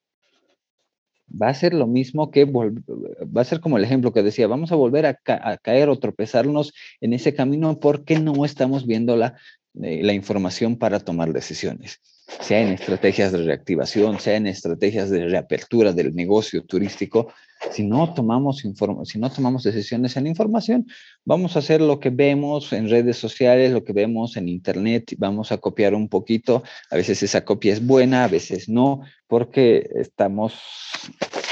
va 1.31 1.49
a 1.49 1.55
ser 1.55 1.75
lo 1.75 1.87
mismo 1.87 2.31
que, 2.31 2.45
va 2.45 3.41
a 3.41 3.45
ser 3.45 3.61
como 3.61 3.79
el 3.79 3.85
ejemplo 3.85 4.13
que 4.13 4.23
decía, 4.23 4.47
vamos 4.47 4.73
a 4.73 4.77
volver 4.77 5.07
a, 5.07 5.15
caer 5.57 5.89
o 5.89 5.99
tropezarnos 5.99 6.73
en 7.01 7.13
ese 7.13 7.35
camino 7.35 7.79
porque 7.81 8.19
no 8.19 8.45
estamos 8.45 8.87
viendo 8.87 9.17
la, 9.17 9.37
eh, 9.83 10.03
la 10.03 10.13
información 10.13 10.77
para 10.77 11.01
tomar 11.01 11.33
decisiones 11.33 12.01
sea 12.41 12.61
en 12.61 12.69
estrategias 12.69 13.33
de 13.33 13.39
reactivación, 13.39 14.19
sea 14.21 14.37
en 14.37 14.47
estrategias 14.47 15.11
de 15.11 15.29
reapertura 15.29 15.93
del 15.93 16.15
negocio 16.15 16.65
turístico, 16.65 17.33
si 17.71 17.85
no 17.85 18.13
tomamos, 18.15 18.65
si 19.05 19.19
no 19.19 19.31
tomamos 19.31 19.63
decisiones 19.63 20.17
en 20.17 20.27
información, 20.27 20.87
vamos 21.25 21.57
a 21.57 21.61
hacer 21.61 21.81
lo 21.81 22.01
que 22.01 22.11
vemos 22.11 22.73
en 22.73 22.89
redes 22.89 23.17
sociales, 23.17 23.73
lo 23.73 23.85
que 23.85 23.93
vemos 23.93 24.37
en 24.37 24.49
internet, 24.49 25.15
vamos 25.19 25.53
a 25.53 25.59
copiar 25.59 25.95
un 25.95 26.09
poquito. 26.09 26.63
A 26.91 26.97
veces 26.97 27.23
esa 27.23 27.45
copia 27.45 27.73
es 27.73 27.85
buena, 27.85 28.25
a 28.25 28.29
veces 28.29 28.69
no, 28.69 29.03
porque 29.27 29.89
estamos 29.95 30.55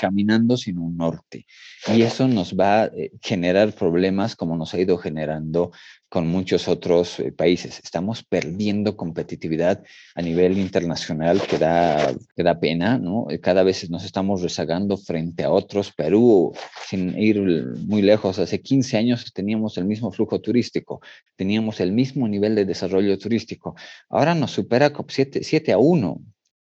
caminando 0.00 0.56
sin 0.56 0.78
un 0.78 0.96
norte. 0.96 1.46
Y 1.94 2.02
eso 2.02 2.28
nos 2.28 2.54
va 2.54 2.82
a 2.82 2.86
eh, 2.86 3.12
generar 3.22 3.72
problemas 3.72 4.36
como 4.36 4.56
nos 4.56 4.74
ha 4.74 4.80
ido 4.80 4.98
generando 4.98 5.72
con 6.10 6.26
muchos 6.26 6.68
otros 6.68 7.20
eh, 7.20 7.32
países. 7.32 7.80
Estamos 7.82 8.22
perdiendo 8.22 8.96
competitividad 8.96 9.82
a 10.14 10.22
nivel 10.22 10.58
internacional 10.58 11.40
que 11.42 11.56
da, 11.56 12.12
que 12.36 12.42
da 12.42 12.58
pena, 12.58 12.98
¿no? 12.98 13.30
Eh, 13.30 13.40
cada 13.40 13.62
vez 13.62 13.88
nos 13.88 14.04
estamos 14.04 14.42
rezagando 14.42 14.96
frente 14.96 15.44
a 15.44 15.50
otros. 15.50 15.92
Perú, 15.92 16.52
sin 16.86 17.16
ir 17.18 17.40
muy 17.86 18.02
lejos, 18.02 18.38
hace 18.38 18.60
15 18.60 18.96
años 18.96 19.32
teníamos 19.32 19.59
el 19.76 19.84
mismo 19.84 20.10
flujo 20.10 20.40
turístico, 20.40 21.00
teníamos 21.36 21.80
el 21.80 21.92
mismo 21.92 22.26
nivel 22.28 22.54
de 22.54 22.64
desarrollo 22.64 23.18
turístico. 23.18 23.74
Ahora 24.08 24.34
nos 24.34 24.52
supera 24.52 24.92
7, 25.06 25.42
7 25.42 25.72
a 25.72 25.78
1, 25.78 26.20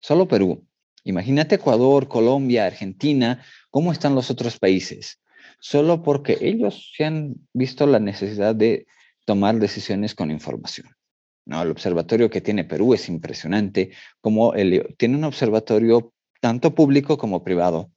solo 0.01 0.29
Perú. 0.29 0.67
Imagínate 1.05 1.55
Ecuador, 1.57 2.09
Colombia, 2.09 2.67
Argentina, 2.67 3.43
¿cómo 3.71 3.93
están 3.93 4.15
los 4.15 4.31
otros 4.31 4.59
países? 4.59 5.21
Solo 5.61 6.03
porque 6.03 6.39
ellos 6.41 6.93
se 6.97 7.05
han 7.05 7.37
visto 7.53 7.87
la 7.87 8.01
necesidad 8.01 8.55
de 8.55 8.87
tomar 9.25 9.59
decisiones 9.59 10.15
con 10.15 10.31
información. 10.31 10.89
¿no? 11.47 11.63
El 11.63 11.71
observatorio 11.71 12.31
que 12.31 12.41
tiene 12.41 12.65
Perú 12.65 12.95
es 12.95 13.09
impresionante, 13.09 13.91
como 14.21 14.53
tiene 14.97 15.17
un 15.17 15.25
observatorio 15.25 16.13
tanto 16.41 16.75
público 16.75 17.19
como 17.19 17.45
privado, 17.45 17.91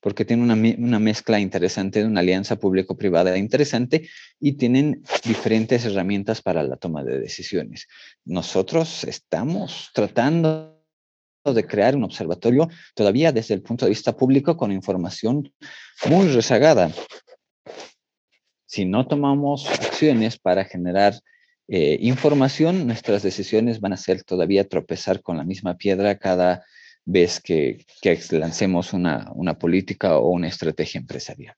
porque 0.00 0.24
tiene 0.24 0.42
una, 0.42 0.54
una 0.54 0.98
mezcla 0.98 1.40
interesante 1.40 2.00
de 2.00 2.06
una 2.06 2.20
alianza 2.20 2.56
público-privada 2.56 3.36
interesante 3.36 4.08
y 4.38 4.52
tienen 4.52 5.02
diferentes 5.24 5.84
herramientas 5.84 6.42
para 6.42 6.62
la 6.62 6.76
toma 6.76 7.04
de 7.04 7.18
decisiones. 7.18 7.88
Nosotros 8.24 9.04
estamos 9.04 9.90
tratando 9.92 10.78
de 11.44 11.66
crear 11.66 11.96
un 11.96 12.04
observatorio 12.04 12.68
todavía 12.94 13.32
desde 13.32 13.54
el 13.54 13.62
punto 13.62 13.84
de 13.84 13.90
vista 13.90 14.16
público 14.16 14.56
con 14.56 14.72
información 14.72 15.52
muy 16.08 16.28
rezagada. 16.28 16.90
Si 18.66 18.84
no 18.84 19.06
tomamos 19.06 19.68
acciones 19.68 20.38
para 20.38 20.64
generar 20.64 21.14
eh, 21.68 21.98
información, 22.00 22.86
nuestras 22.86 23.22
decisiones 23.22 23.80
van 23.80 23.92
a 23.92 23.96
ser 23.96 24.24
todavía 24.24 24.68
tropezar 24.68 25.22
con 25.22 25.36
la 25.36 25.44
misma 25.44 25.76
piedra 25.76 26.18
cada 26.18 26.64
vez 27.10 27.40
que, 27.40 27.84
que 28.02 28.18
lancemos 28.32 28.92
una, 28.92 29.30
una 29.34 29.58
política 29.58 30.18
o 30.18 30.30
una 30.30 30.48
estrategia 30.48 31.00
empresarial. 31.00 31.54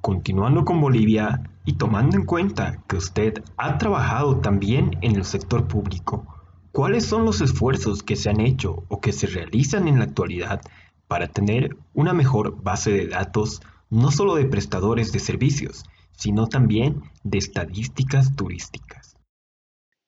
Continuando 0.00 0.64
con 0.64 0.80
Bolivia 0.80 1.42
y 1.64 1.74
tomando 1.78 2.16
en 2.16 2.26
cuenta 2.26 2.84
que 2.88 2.96
usted 2.96 3.42
ha 3.56 3.78
trabajado 3.78 4.40
también 4.40 4.98
en 5.00 5.16
el 5.16 5.24
sector 5.24 5.66
público, 5.66 6.34
¿Cuáles 6.74 7.06
son 7.06 7.24
los 7.24 7.40
esfuerzos 7.40 8.02
que 8.02 8.16
se 8.16 8.30
han 8.30 8.40
hecho 8.40 8.84
o 8.88 9.00
que 9.00 9.12
se 9.12 9.28
realizan 9.28 9.86
en 9.86 10.00
la 10.00 10.06
actualidad 10.06 10.60
para 11.06 11.28
tener 11.28 11.76
una 11.92 12.12
mejor 12.12 12.60
base 12.64 12.90
de 12.90 13.06
datos 13.06 13.62
no 13.90 14.10
solo 14.10 14.34
de 14.34 14.46
prestadores 14.46 15.12
de 15.12 15.20
servicios, 15.20 15.84
sino 16.16 16.48
también 16.48 17.02
de 17.22 17.38
estadísticas 17.38 18.34
turísticas? 18.34 19.16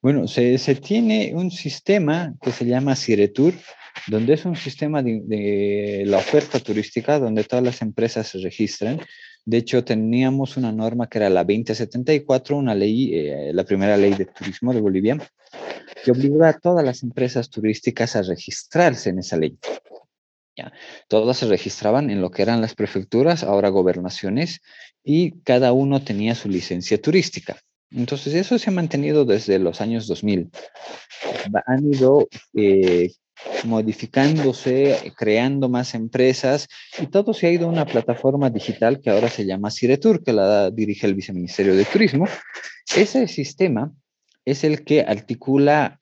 Bueno, 0.01 0.27
se, 0.27 0.57
tiene 0.75 1.31
un 1.33 1.51
sistema 1.51 2.35
que 2.41 2.51
se 2.51 2.65
llama 2.65 2.97
Ciretur, 2.97 3.53
donde 4.07 4.33
es 4.33 4.45
un 4.45 4.55
sistema 4.55 5.01
de, 5.01 6.03
la 6.05 6.17
oferta 6.17 6.59
turística, 6.59 7.19
donde 7.19 7.43
todas 7.43 7.63
las 7.63 7.81
empresas 7.81 8.27
se 8.27 8.39
registran. 8.39 9.01
De 9.45 9.57
hecho, 9.57 9.83
teníamos 9.83 10.57
una 10.57 10.71
norma 10.71 11.07
que 11.07 11.17
era 11.17 11.29
la 11.29 11.43
2074, 11.43 12.55
una 12.55 12.75
ley, 12.75 13.15
eh, 13.15 13.51
la 13.53 13.63
primera 13.63 13.97
ley 13.97 14.13
de 14.13 14.25
turismo 14.25 14.73
de 14.73 14.81
Bolivia, 14.81 15.17
que 16.03 16.11
obligó 16.11 16.43
a 16.43 16.53
todas 16.53 16.85
las 16.85 17.03
empresas 17.03 17.49
turísticas 17.49 18.15
a 18.15 18.21
registrarse 18.21 19.09
en 19.09 19.19
esa 19.19 19.37
ley. 19.37 19.57
¿ya? 20.55 20.71
Todas 21.07 21.37
se 21.37 21.47
registraban 21.47 22.09
en 22.09 22.21
lo 22.21 22.29
que 22.29 22.41
eran 22.41 22.61
las 22.61 22.75
prefecturas, 22.75 23.43
ahora 23.43 23.69
gobernaciones, 23.69 24.61
y 25.03 25.39
cada 25.41 25.71
uno 25.71 26.03
tenía 26.03 26.35
su 26.35 26.49
licencia 26.49 27.01
turística. 27.01 27.57
Entonces, 27.91 28.33
eso 28.33 28.59
se 28.59 28.69
ha 28.69 28.73
mantenido 28.73 29.23
desde 29.23 29.59
los 29.59 29.79
años 29.79 30.07
2000. 30.07 30.49
Han 31.65 31.93
ido 31.93 32.27
modificándose, 33.63 35.13
creando 35.15 35.69
más 35.69 35.93
empresas 35.93 36.67
y 36.99 37.07
todo 37.07 37.33
se 37.33 37.47
ha 37.47 37.51
ido 37.51 37.67
a 37.67 37.71
una 37.71 37.85
plataforma 37.85 38.49
digital 38.49 38.99
que 39.01 39.09
ahora 39.09 39.29
se 39.29 39.45
llama 39.45 39.71
Ciretur, 39.71 40.23
que 40.23 40.33
la 40.33 40.71
dirige 40.71 41.07
el 41.07 41.15
Viceministerio 41.15 41.75
de 41.75 41.85
Turismo. 41.85 42.25
Ese 42.95 43.27
sistema 43.27 43.91
es 44.45 44.63
el 44.63 44.83
que 44.83 45.01
articula, 45.01 45.99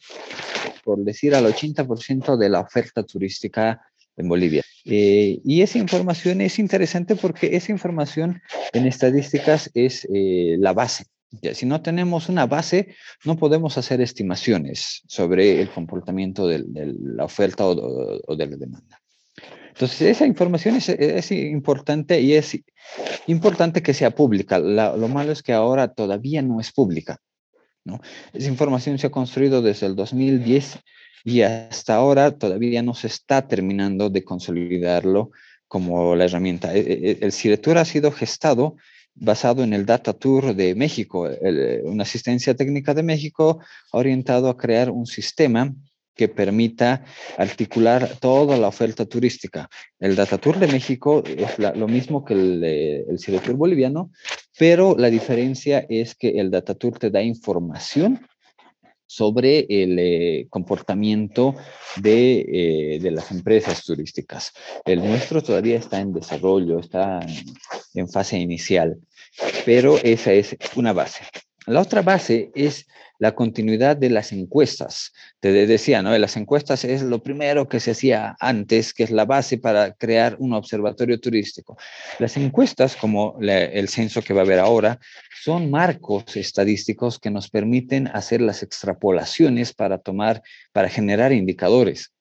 por 0.83 1.03
decir, 1.03 1.33
al 1.35 1.45
80% 1.45 2.37
de 2.37 2.49
la 2.49 2.61
oferta 2.61 3.03
turística 3.03 3.81
en 4.17 4.29
Bolivia. 4.29 4.63
Eh, 4.85 5.39
y 5.43 5.61
esa 5.61 5.77
información 5.77 6.41
es 6.41 6.59
interesante 6.59 7.15
porque 7.15 7.55
esa 7.55 7.71
información 7.71 8.41
en 8.71 8.85
estadísticas 8.85 9.71
es 9.73 10.07
eh, 10.13 10.57
la 10.59 10.73
base 10.73 11.05
si 11.53 11.65
no 11.65 11.81
tenemos 11.81 12.29
una 12.29 12.45
base, 12.45 12.95
no 13.23 13.37
podemos 13.37 13.77
hacer 13.77 14.01
estimaciones 14.01 15.01
sobre 15.07 15.61
el 15.61 15.69
comportamiento 15.69 16.47
de, 16.47 16.63
la 16.99 17.25
oferta 17.25 17.65
o, 17.65 18.35
de 18.35 18.47
la 18.47 18.55
demanda. 18.57 19.01
Entonces, 19.69 20.01
esa 20.01 20.25
información 20.25 20.75
es, 20.77 21.31
importante 21.31 22.21
y 22.21 22.33
es 22.33 22.57
importante 23.27 23.83
que 23.83 23.93
sea 23.93 24.11
pública. 24.11 24.59
lo 24.59 25.07
malo 25.07 25.31
es 25.31 25.43
que 25.43 25.53
ahora 25.53 25.93
todavía 25.93 26.41
no 26.41 26.61
es 26.61 26.71
pública. 26.71 27.19
¿no? 27.83 27.99
Esa 28.33 28.49
información 28.49 28.97
se 28.97 29.07
ha 29.07 29.11
construido 29.11 29.61
desde 29.61 29.87
el 29.87 29.95
2010 29.95 30.79
y 31.25 31.41
hasta 31.41 31.95
ahora 31.95 32.31
todavía 32.37 32.81
no 32.83 32.93
se 32.93 33.07
está 33.07 33.47
terminando 33.47 34.09
de 34.09 34.23
consolidarlo 34.23 35.31
como 35.67 36.15
la 36.15 36.25
herramienta. 36.25 36.73
E, 36.73 36.79
e, 36.79 37.11
el, 37.11 37.17
el 37.21 37.31
CIRETUR 37.31 37.77
ha 37.77 37.85
sido 37.85 38.11
gestado 38.11 38.77
basado 39.15 39.63
en 39.63 39.73
el 39.73 39.85
Data 39.85 40.13
Tour 40.13 40.55
de 40.55 40.75
México, 40.75 41.27
una 41.83 42.03
asistencia 42.03 42.53
técnica 42.53 42.93
de 42.93 43.03
México 43.03 43.59
orientado 43.91 44.49
a 44.49 44.57
crear 44.57 44.89
un 44.89 45.05
sistema 45.05 45.73
que 46.15 46.29
permita 46.29 47.03
articular 47.37 48.17
toda 48.19 48.57
la 48.57 48.69
oferta 48.69 49.05
turística. 49.05 49.69
El 49.99 50.15
Data 50.15 50.37
Tour 50.37 50.59
de 50.59 50.67
México 50.67 51.23
es 51.25 51.59
lo 51.59 51.87
mismo 51.87 52.23
que 52.23 52.33
el, 52.33 52.63
el 52.63 53.41
Tour 53.41 53.55
boliviano, 53.55 54.11
pero 54.57 54.95
la 54.97 55.09
diferencia 55.09 55.85
es 55.89 56.15
que 56.15 56.39
el 56.39 56.51
Data 56.51 56.73
Tour 56.73 56.97
te 56.99 57.09
da 57.09 57.21
información 57.21 58.25
sobre 59.07 59.65
el 59.69 59.99
eh, 59.99 60.47
comportamiento 60.49 61.55
de, 61.97 62.39
eh, 62.39 62.99
de, 62.99 63.11
las 63.11 63.31
empresas 63.31 63.83
turísticas. 63.83 64.51
El 64.83 64.99
nuestro 64.99 65.43
todavía 65.43 65.77
está 65.77 65.99
en 65.99 66.11
desarrollo, 66.11 66.79
está 66.79 67.19
en 67.95 68.09
fase 68.09 68.37
inicial, 68.37 68.97
pero 69.65 69.97
esa 70.03 70.33
es 70.33 70.55
una 70.75 70.93
base. 70.93 71.23
La 71.67 71.81
otra 71.81 72.03
base 72.03 72.51
es 72.53 72.85
la 73.17 73.33
continuidad 73.33 73.97
de 73.97 74.09
las 74.09 74.31
encuestas. 74.31 75.13
Te 75.39 75.51
decía, 75.51 76.01
¿no? 76.01 76.15
Las 76.17 76.37
encuestas 76.37 76.83
es 76.83 77.01
lo 77.01 77.23
primero 77.23 77.67
que 77.67 77.79
se 77.79 77.91
hacía 77.91 78.35
antes, 78.39 78.93
que 78.93 79.03
es 79.03 79.11
la 79.11 79.25
base 79.25 79.57
para 79.57 79.93
crear 79.93 80.35
un 80.39 80.53
observatorio 80.53 81.19
turístico. 81.19 81.77
Las 82.19 82.37
encuestas, 82.37 82.95
como 82.95 83.37
el 83.41 83.89
censo 83.89 84.21
que 84.21 84.33
va 84.33 84.41
a 84.41 84.43
haber 84.43 84.59
ahora, 84.59 84.99
son 85.43 85.71
marcos 85.71 86.35
estadísticos 86.35 87.19
que 87.19 87.31
nos 87.31 87.49
permiten 87.49 88.07
hacer 88.07 88.41
las 88.41 88.61
extrapolaciones 88.61 89.73
para 89.73 89.97
tomar, 89.97 90.43
para 90.71 90.89
generar 90.89 91.31
indicadores. 91.31 92.11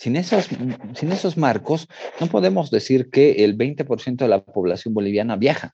Sin 0.00 0.16
esos, 0.16 0.48
sin 0.94 1.12
esos 1.12 1.36
marcos, 1.36 1.86
no 2.20 2.26
podemos 2.28 2.70
decir 2.70 3.10
que 3.10 3.44
el 3.44 3.58
20% 3.58 4.16
de 4.16 4.28
la 4.28 4.42
población 4.42 4.94
boliviana 4.94 5.36
viaja, 5.36 5.72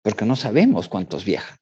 porque 0.00 0.24
no 0.24 0.34
sabemos 0.34 0.88
cuántos 0.88 1.26
viajan. 1.26 1.58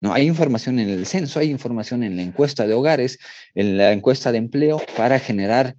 No, 0.00 0.12
hay 0.12 0.26
información 0.26 0.80
en 0.80 0.88
el 0.88 1.06
censo, 1.06 1.38
hay 1.38 1.50
información 1.50 2.02
en 2.02 2.16
la 2.16 2.22
encuesta 2.22 2.66
de 2.66 2.74
hogares, 2.74 3.20
en 3.54 3.76
la 3.76 3.92
encuesta 3.92 4.32
de 4.32 4.38
empleo 4.38 4.82
para 4.96 5.20
generar 5.20 5.76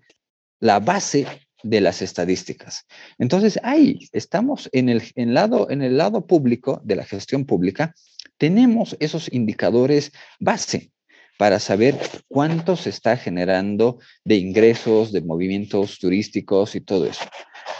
la 0.61 0.79
base 0.79 1.27
de 1.63 1.81
las 1.81 2.01
estadísticas. 2.01 2.85
Entonces, 3.17 3.59
ahí 3.63 4.07
estamos 4.13 4.69
en 4.71 4.87
el, 4.87 5.03
en 5.15 5.33
lado, 5.33 5.69
en 5.69 5.81
el 5.81 5.97
lado 5.97 6.25
público 6.25 6.79
de 6.85 6.95
la 6.95 7.03
gestión 7.03 7.45
pública, 7.45 7.93
tenemos 8.37 8.95
esos 9.01 9.29
indicadores 9.33 10.13
base 10.39 10.93
para 11.37 11.59
saber 11.59 11.97
cuánto 12.27 12.75
se 12.75 12.89
está 12.89 13.17
generando 13.17 13.99
de 14.23 14.35
ingresos, 14.35 15.11
de 15.11 15.21
movimientos 15.21 15.99
turísticos 15.99 16.75
y 16.75 16.81
todo 16.81 17.05
eso. 17.05 17.25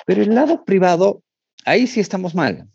Pero 0.05 0.21
el 0.21 0.33
lado 0.33 0.63
privado, 0.63 1.23
ahí 1.65 1.87
sí 1.87 1.99
estamos 1.99 2.35
mal. 2.35 2.67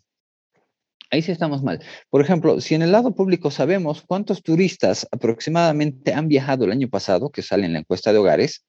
Ahí 1.09 1.21
sí 1.21 1.31
estamos 1.31 1.61
mal. 1.61 1.79
Por 2.09 2.21
ejemplo, 2.21 2.59
si 2.59 2.73
en 2.73 2.81
el 2.81 2.91
lado 2.91 3.13
público 3.13 3.51
sabemos 3.51 4.01
cuántos 4.01 4.41
turistas 4.41 5.07
aproximadamente 5.11 6.13
han 6.13 6.27
viajado 6.27 6.65
el 6.65 6.71
año 6.71 6.89
pasado, 6.89 7.29
que 7.29 7.43
sale 7.43 7.65
en 7.65 7.73
la 7.73 7.79
encuesta 7.79 8.11
de 8.11 8.19
hogares, 8.19 8.65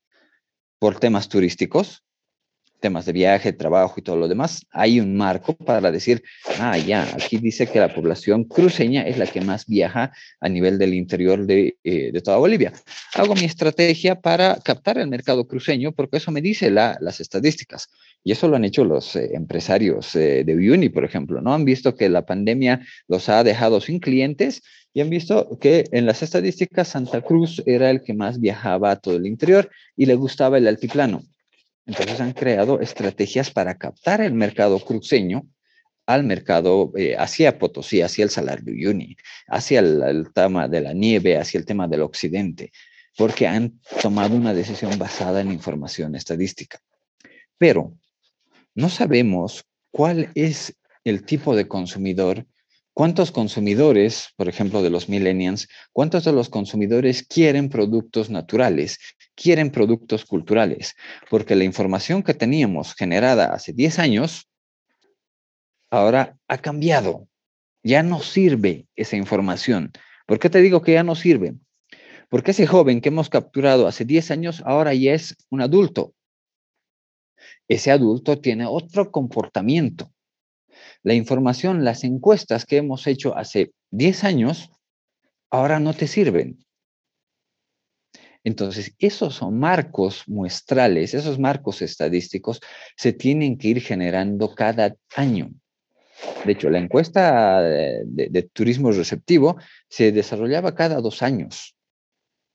por 0.78 1.00
temas 1.00 1.28
turísticos, 1.28 2.04
temas 2.84 3.06
de 3.06 3.14
viaje, 3.14 3.54
trabajo 3.54 3.94
y 3.96 4.02
todo 4.02 4.16
lo 4.16 4.28
demás, 4.28 4.66
hay 4.70 5.00
un 5.00 5.16
marco 5.16 5.54
para 5.56 5.90
decir, 5.90 6.22
ah, 6.60 6.76
ya, 6.76 7.02
aquí 7.14 7.38
dice 7.38 7.66
que 7.66 7.80
la 7.80 7.94
población 7.94 8.44
cruceña 8.44 9.08
es 9.08 9.16
la 9.16 9.26
que 9.26 9.40
más 9.40 9.64
viaja 9.64 10.12
a 10.38 10.48
nivel 10.50 10.76
del 10.76 10.92
interior 10.92 11.46
de, 11.46 11.78
eh, 11.82 12.12
de 12.12 12.20
toda 12.20 12.36
Bolivia. 12.36 12.74
Hago 13.14 13.34
mi 13.36 13.46
estrategia 13.46 14.20
para 14.20 14.56
captar 14.56 14.98
el 14.98 15.08
mercado 15.08 15.48
cruceño 15.48 15.92
porque 15.92 16.18
eso 16.18 16.30
me 16.30 16.42
dice 16.42 16.70
la, 16.70 16.98
las 17.00 17.20
estadísticas. 17.20 17.88
Y 18.22 18.32
eso 18.32 18.48
lo 18.48 18.56
han 18.56 18.66
hecho 18.66 18.84
los 18.84 19.16
eh, 19.16 19.30
empresarios 19.32 20.14
eh, 20.14 20.44
de 20.44 20.54
Uni, 20.54 20.90
por 20.90 21.06
ejemplo, 21.06 21.40
¿no? 21.40 21.54
Han 21.54 21.64
visto 21.64 21.96
que 21.96 22.10
la 22.10 22.26
pandemia 22.26 22.82
los 23.08 23.30
ha 23.30 23.42
dejado 23.44 23.80
sin 23.80 23.98
clientes 23.98 24.60
y 24.92 25.00
han 25.00 25.08
visto 25.08 25.58
que 25.58 25.86
en 25.90 26.04
las 26.04 26.22
estadísticas 26.22 26.88
Santa 26.88 27.22
Cruz 27.22 27.62
era 27.64 27.88
el 27.88 28.02
que 28.02 28.12
más 28.12 28.38
viajaba 28.38 28.90
a 28.90 28.96
todo 28.96 29.16
el 29.16 29.26
interior 29.26 29.70
y 29.96 30.04
le 30.04 30.16
gustaba 30.16 30.58
el 30.58 30.68
altiplano. 30.68 31.22
Entonces 31.86 32.20
han 32.20 32.32
creado 32.32 32.80
estrategias 32.80 33.50
para 33.50 33.76
captar 33.76 34.20
el 34.20 34.32
mercado 34.32 34.78
cruceño 34.80 35.46
al 36.06 36.24
mercado 36.24 36.92
eh, 36.96 37.16
hacia 37.16 37.58
Potosí, 37.58 38.02
hacia 38.02 38.24
el 38.24 38.30
Salar 38.30 38.62
de 38.62 38.72
Uyuni, 38.72 39.16
hacia 39.48 39.80
el, 39.80 40.28
tema 40.34 40.68
de 40.68 40.80
la 40.80 40.92
nieve, 40.92 41.38
hacia 41.38 41.58
el 41.58 41.64
tema 41.64 41.88
del 41.88 42.02
occidente, 42.02 42.72
porque 43.16 43.46
han 43.46 43.80
tomado 44.02 44.36
una 44.36 44.52
decisión 44.52 44.98
basada 44.98 45.40
en 45.40 45.52
información 45.52 46.14
estadística. 46.14 46.78
Pero 47.58 47.96
no 48.74 48.88
sabemos 48.88 49.64
cuál 49.90 50.30
es 50.34 50.76
el 51.04 51.24
tipo 51.24 51.54
de 51.54 51.68
consumidor, 51.68 52.46
cuántos 52.92 53.30
consumidores, 53.30 54.28
por 54.36 54.48
ejemplo, 54.48 54.82
de 54.82 54.90
los 54.90 55.08
millennials, 55.08 55.68
cuántos 55.92 56.24
de 56.24 56.32
los 56.32 56.48
consumidores 56.48 57.22
quieren 57.22 57.68
productos 57.68 58.30
naturales, 58.30 58.98
quieren 59.34 59.70
productos 59.70 60.24
culturales, 60.24 60.94
porque 61.30 61.56
la 61.56 61.64
información 61.64 62.22
que 62.22 62.34
teníamos 62.34 62.94
generada 62.94 63.52
hace 63.54 63.72
10 63.72 63.98
años, 63.98 64.48
ahora 65.90 66.36
ha 66.48 66.58
cambiado. 66.58 67.28
Ya 67.82 68.02
no 68.02 68.20
sirve 68.20 68.86
esa 68.96 69.16
información. 69.16 69.92
¿Por 70.26 70.38
qué 70.38 70.48
te 70.48 70.60
digo 70.60 70.82
que 70.82 70.92
ya 70.92 71.02
no 71.02 71.14
sirve? 71.14 71.54
Porque 72.30 72.52
ese 72.52 72.66
joven 72.66 73.00
que 73.00 73.10
hemos 73.10 73.28
capturado 73.28 73.86
hace 73.86 74.04
10 74.04 74.30
años 74.30 74.62
ahora 74.64 74.94
ya 74.94 75.12
es 75.12 75.36
un 75.50 75.60
adulto 75.60 76.14
ese 77.68 77.90
adulto 77.90 78.40
tiene 78.40 78.66
otro 78.66 79.10
comportamiento. 79.10 80.12
La 81.02 81.14
información, 81.14 81.84
las 81.84 82.04
encuestas 82.04 82.64
que 82.64 82.78
hemos 82.78 83.06
hecho 83.06 83.36
hace 83.36 83.72
10 83.90 84.24
años, 84.24 84.70
ahora 85.50 85.80
no 85.80 85.94
te 85.94 86.06
sirven. 86.06 86.64
Entonces, 88.44 88.94
esos 88.98 89.40
marcos 89.50 90.24
muestrales, 90.26 91.14
esos 91.14 91.38
marcos 91.38 91.80
estadísticos 91.80 92.60
se 92.94 93.14
tienen 93.14 93.56
que 93.56 93.68
ir 93.68 93.80
generando 93.80 94.54
cada 94.54 94.94
año. 95.16 95.50
De 96.44 96.52
hecho, 96.52 96.68
la 96.68 96.78
encuesta 96.78 97.62
de, 97.62 98.50
turismo 98.52 98.92
receptivo 98.92 99.56
se 99.88 100.12
desarrollaba 100.12 100.74
cada 100.74 101.00
dos 101.00 101.22
años. 101.22 101.74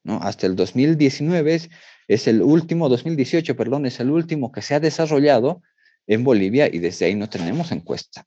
¿no? 0.03 0.19
Hasta 0.21 0.45
el 0.45 0.55
2019 0.55 1.59
es 2.07 2.27
el 2.27 2.43
último, 2.43 2.87
2018, 2.87 3.55
perdón, 3.55 3.87
es 3.87 3.99
el 3.99 4.11
último 4.11 4.51
que 4.51 4.61
se 4.61 4.75
ha 4.75 4.79
desarrollado 4.79 5.63
en 6.05 6.23
Bolivia 6.23 6.69
y 6.71 6.77
desde 6.79 7.05
ahí 7.05 7.15
no 7.15 7.29
tenemos 7.29 7.71
encuesta. 7.71 8.25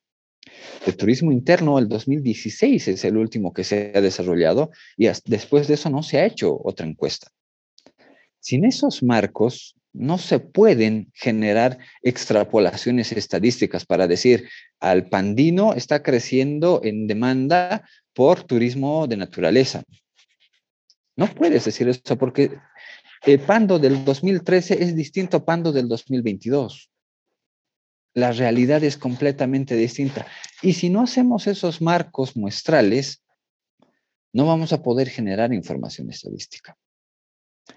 El 0.85 0.97
turismo 0.97 1.31
interno, 1.31 1.79
el 1.79 1.89
2016 1.89 2.89
es 2.89 3.05
el 3.05 3.17
último 3.17 3.53
que 3.53 3.63
se 3.63 3.93
ha 3.95 4.01
desarrollado 4.01 4.71
y 4.97 5.09
después 5.27 5.69
de 5.69 5.75
eso 5.75 5.91
no 5.91 6.03
se 6.03 6.19
ha 6.19 6.27
hecho 6.27 6.61
otra 6.63 6.87
encuesta. 6.87 7.31
Sin 8.43 8.65
esos 8.65 9.05
marcos, 9.05 9.77
no 9.93 10.19
se 10.19 10.41
pueden 10.41 11.13
generar 11.15 11.79
extrapolaciones 12.03 13.13
estadísticas 13.13 13.87
para 13.87 14.09
decir, 14.09 14.49
al 14.81 15.09
pandino 15.09 15.75
está 15.75 16.03
creciendo 16.03 16.81
en 16.83 17.07
demanda 17.07 17.89
por 18.13 18.43
turismo 18.43 19.07
de 19.07 19.17
naturaleza. 19.17 19.85
No 21.15 21.29
puedes 21.29 21.65
decir 21.67 21.89
eso 21.89 22.19
porque 22.19 22.59
El 23.25 23.39
Pando 23.39 23.79
del 23.79 24.05
2013 24.05 24.83
es 24.83 24.97
distinto 24.97 25.37
a 25.37 25.45
Pando 25.45 25.71
del 25.71 25.87
2022. 25.87 26.91
La 28.15 28.33
realidad 28.33 28.83
es 28.83 28.99
completamente 28.99 29.77
distinta. 29.77 30.27
Y 30.63 30.73
si 30.73 30.91
no 30.91 31.03
hacemos 31.03 31.47
esos 31.47 31.81
marcos 31.81 32.37
muestrales, 32.37 33.23
no 34.33 34.47
vamos 34.47 34.73
a 34.73 34.83
poder 34.83 35.09
generar 35.09 35.55
información 35.55 36.11
estadística. 36.11 36.77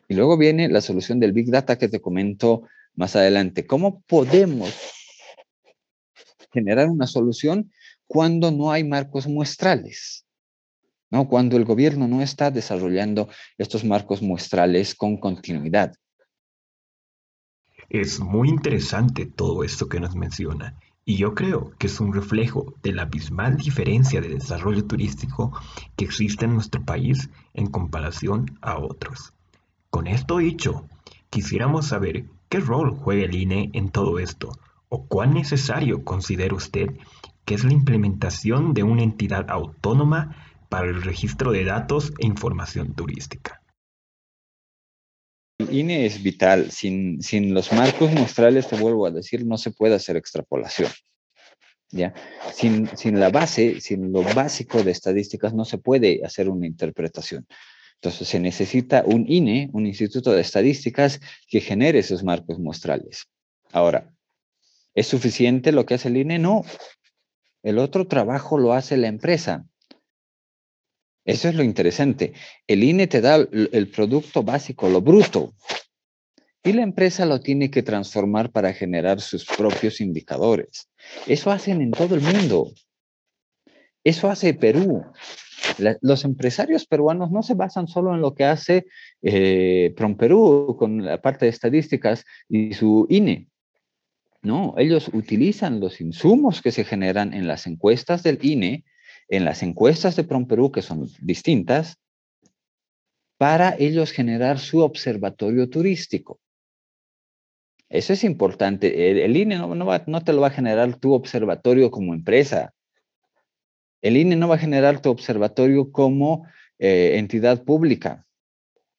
Y 0.08 0.16
luego 0.16 0.38
viene 0.38 0.70
la 0.70 0.82
solución 0.82 1.20
del 1.20 1.32
Big 1.32 1.50
Data 1.50 1.78
que 1.78 1.90
te 1.90 2.02
comento 2.02 2.64
más 2.96 3.16
adelante. 3.16 3.66
¿Cómo 3.66 4.02
podemos 4.02 4.74
generar 6.52 6.90
una 6.90 7.08
solución 7.08 7.72
cuando 8.08 8.52
no 8.52 8.72
hay 8.72 8.84
marcos 8.84 9.28
muestrales? 9.28 10.26
¿no? 11.10 11.28
Cuando 11.28 11.58
el 11.58 11.66
gobierno 11.66 12.08
no 12.08 12.22
está 12.22 12.52
desarrollando 12.52 13.30
estos 13.58 13.84
marcos 13.84 14.22
muestrales 14.22 14.96
con 14.96 15.18
continuidad. 15.18 15.94
Es 17.90 18.20
muy 18.20 18.50
interesante 18.50 19.26
todo 19.26 19.64
esto 19.64 19.88
que 19.88 20.00
nos 20.00 20.16
menciona 20.16 20.76
y 21.06 21.18
yo 21.18 21.36
creo 21.36 21.72
que 21.78 21.86
es 21.86 22.00
un 22.00 22.14
reflejo 22.14 22.74
de 22.82 22.92
la 22.92 23.04
abismal 23.04 23.58
diferencia 23.58 24.22
de 24.22 24.30
desarrollo 24.30 24.86
turístico 24.86 25.54
que 25.96 26.06
existe 26.06 26.46
en 26.46 26.56
nuestro 26.56 26.84
país 26.84 27.30
en 27.54 27.68
comparación 27.68 28.58
a 28.62 28.80
otros. 28.80 29.32
Con 29.96 30.08
esto 30.08 30.40
dicho, 30.40 30.90
quisiéramos 31.30 31.88
saber 31.88 32.26
qué 32.50 32.60
rol 32.60 32.92
juega 32.92 33.24
el 33.24 33.34
INE 33.34 33.70
en 33.72 33.92
todo 33.92 34.20
esto 34.20 34.52
o 34.90 35.08
cuán 35.08 35.34
necesario 35.34 36.04
considera 36.04 36.54
usted 36.54 36.98
que 37.46 37.56
es 37.56 37.64
la 37.64 37.72
implementación 37.72 38.74
de 38.74 38.84
una 38.84 39.04
entidad 39.04 39.50
autónoma 39.50 40.36
para 40.68 40.90
el 40.90 41.02
registro 41.02 41.54
de 41.54 41.64
datos 41.64 42.12
e 42.20 42.26
información 42.26 42.94
turística. 42.94 43.62
El 45.60 45.74
INE 45.74 46.06
es 46.06 46.22
vital. 46.22 46.72
Sin, 46.72 47.22
sin 47.22 47.54
los 47.54 47.72
marcos 47.72 48.12
muestrales, 48.12 48.68
te 48.68 48.76
vuelvo 48.76 49.06
a 49.06 49.12
decir, 49.12 49.46
no 49.46 49.58
se 49.58 49.72
puede 49.72 49.96
hacer 49.96 50.18
extrapolación. 50.18 50.92
¿ya? 51.90 52.14
Sin, 52.54 52.90
sin 52.98 53.18
la 53.18 53.30
base, 53.30 53.80
sin 53.80 54.12
lo 54.12 54.24
básico 54.24 54.84
de 54.84 54.92
estadísticas, 54.92 55.54
no 55.54 55.64
se 55.64 55.78
puede 55.78 56.20
hacer 56.26 56.50
una 56.50 56.68
interpretación. 56.68 57.48
Entonces, 58.02 58.28
se 58.28 58.40
necesita 58.40 59.04
un 59.06 59.26
INE, 59.28 59.70
un 59.74 59.88
Instituto 59.88 60.32
de 60.32 60.42
Estadísticas, 60.42 61.20
que 61.48 61.62
genere 61.62 62.00
esos 62.00 62.24
marcos 62.24 62.60
muestrales. 62.60 63.28
Ahora, 63.72 64.14
¿es 64.94 65.08
suficiente 65.08 65.72
lo 65.72 65.86
que 65.86 65.96
hace 65.96 66.10
el 66.10 66.18
INE? 66.18 66.40
No. 66.40 66.64
El 67.64 67.80
otro 67.80 68.08
trabajo 68.08 68.58
lo 68.58 68.74
hace 68.74 68.98
la 68.98 69.08
empresa. 69.08 69.66
Eso 71.26 71.50
es 71.50 71.56
lo 71.56 71.64
interesante. 71.64 72.34
El 72.68 72.84
INE 72.84 73.08
te 73.08 73.22
da 73.22 73.36
el 73.36 73.90
producto 73.90 74.44
básico, 74.44 74.88
lo 74.88 75.02
bruto, 75.02 75.56
y 76.66 76.74
la 76.74 76.82
empresa 76.82 77.26
lo 77.28 77.42
tiene 77.42 77.70
que 77.70 77.84
transformar 77.84 78.52
para 78.52 78.74
generar 78.74 79.22
sus 79.22 79.46
propios 79.46 80.02
indicadores. 80.02 80.90
Eso 81.28 81.52
hacen 81.52 81.80
en 81.82 81.92
todo 81.92 82.16
el 82.16 82.22
mundo. 82.22 82.72
Eso 84.04 84.30
hace 84.30 84.54
Perú. 84.56 85.04
Los 86.02 86.26
empresarios 86.26 86.86
peruanos 86.86 87.32
no 87.32 87.44
se 87.44 87.54
basan 87.54 87.88
solo 87.88 88.14
en 88.14 88.22
lo 88.22 88.34
que 88.34 88.46
hace 88.46 88.86
eh, 89.22 89.94
PromPerú 89.96 90.76
con 90.78 91.04
la 91.04 91.22
parte 91.22 91.46
de 91.46 91.52
estadísticas 91.52 92.26
y 92.50 92.74
su 92.74 93.08
INE. 93.10 93.48
No, 94.42 94.76
ellos 94.78 95.10
utilizan 95.12 95.80
los 95.80 96.02
insumos 96.02 96.62
que 96.62 96.72
se 96.72 96.84
generan 96.84 97.34
en 97.34 97.48
las 97.48 97.66
encuestas 97.68 98.22
del 98.24 98.40
INE 98.44 98.86
en 99.28 99.46
las 99.46 99.64
encuestas 99.64 100.16
de 100.16 100.24
PromPerú, 100.24 100.72
que 100.72 100.82
son 100.82 101.08
distintas, 101.22 101.98
para 103.38 103.76
ellos 103.78 104.12
generar 104.12 104.60
su 104.60 104.80
observatorio 104.80 105.70
turístico. 105.70 106.40
Eso 107.90 108.14
es 108.14 108.24
importante. 108.24 109.26
El, 109.26 109.36
INE 109.36 109.58
no, 109.58 110.24
te 110.24 110.34
lo 110.34 110.42
va 110.42 110.48
a 110.48 110.52
generar 110.52 110.96
tu 110.98 111.14
observatorio 111.14 111.92
como 111.92 112.14
empresa. 112.14 112.74
El 114.06 114.18
INE 114.18 114.36
no 114.36 114.48
va 114.48 114.54
a 114.54 114.60
generar 114.60 115.02
tu 115.02 115.10
observatorio 115.10 115.92
como 115.92 116.46
eh, 116.78 117.14
entidad 117.16 117.64
pública, 117.64 118.28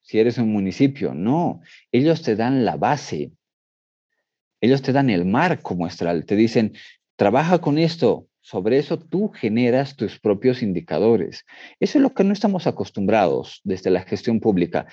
si 0.02 0.18
eres 0.18 0.36
un 0.36 0.52
municipio. 0.52 1.14
No, 1.14 1.60
ellos 1.92 2.22
te 2.22 2.34
dan 2.34 2.64
la 2.64 2.76
base. 2.76 3.30
Ellos 4.60 4.82
te 4.82 4.92
dan 4.92 5.08
el 5.08 5.24
marco 5.24 5.76
muestral. 5.76 6.26
Te 6.26 6.34
dicen, 6.34 6.72
trabaja 7.14 7.60
con 7.60 7.78
esto, 7.78 8.26
sobre 8.40 8.78
eso 8.78 8.98
tú 8.98 9.28
generas 9.28 9.94
tus 9.94 10.18
propios 10.18 10.60
indicadores. 10.60 11.44
Eso 11.78 11.98
es 11.98 12.02
lo 12.02 12.12
que 12.12 12.24
no 12.24 12.32
estamos 12.32 12.66
acostumbrados 12.66 13.60
desde 13.62 13.90
la 13.90 14.02
gestión 14.02 14.40
pública. 14.40 14.88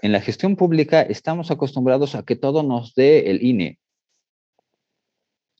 En 0.00 0.12
la 0.12 0.20
gestión 0.20 0.54
pública 0.54 1.02
estamos 1.02 1.50
acostumbrados 1.50 2.14
a 2.14 2.24
que 2.24 2.36
todo 2.36 2.62
nos 2.62 2.94
dé 2.94 3.30
el 3.32 3.42
INE. 3.42 3.80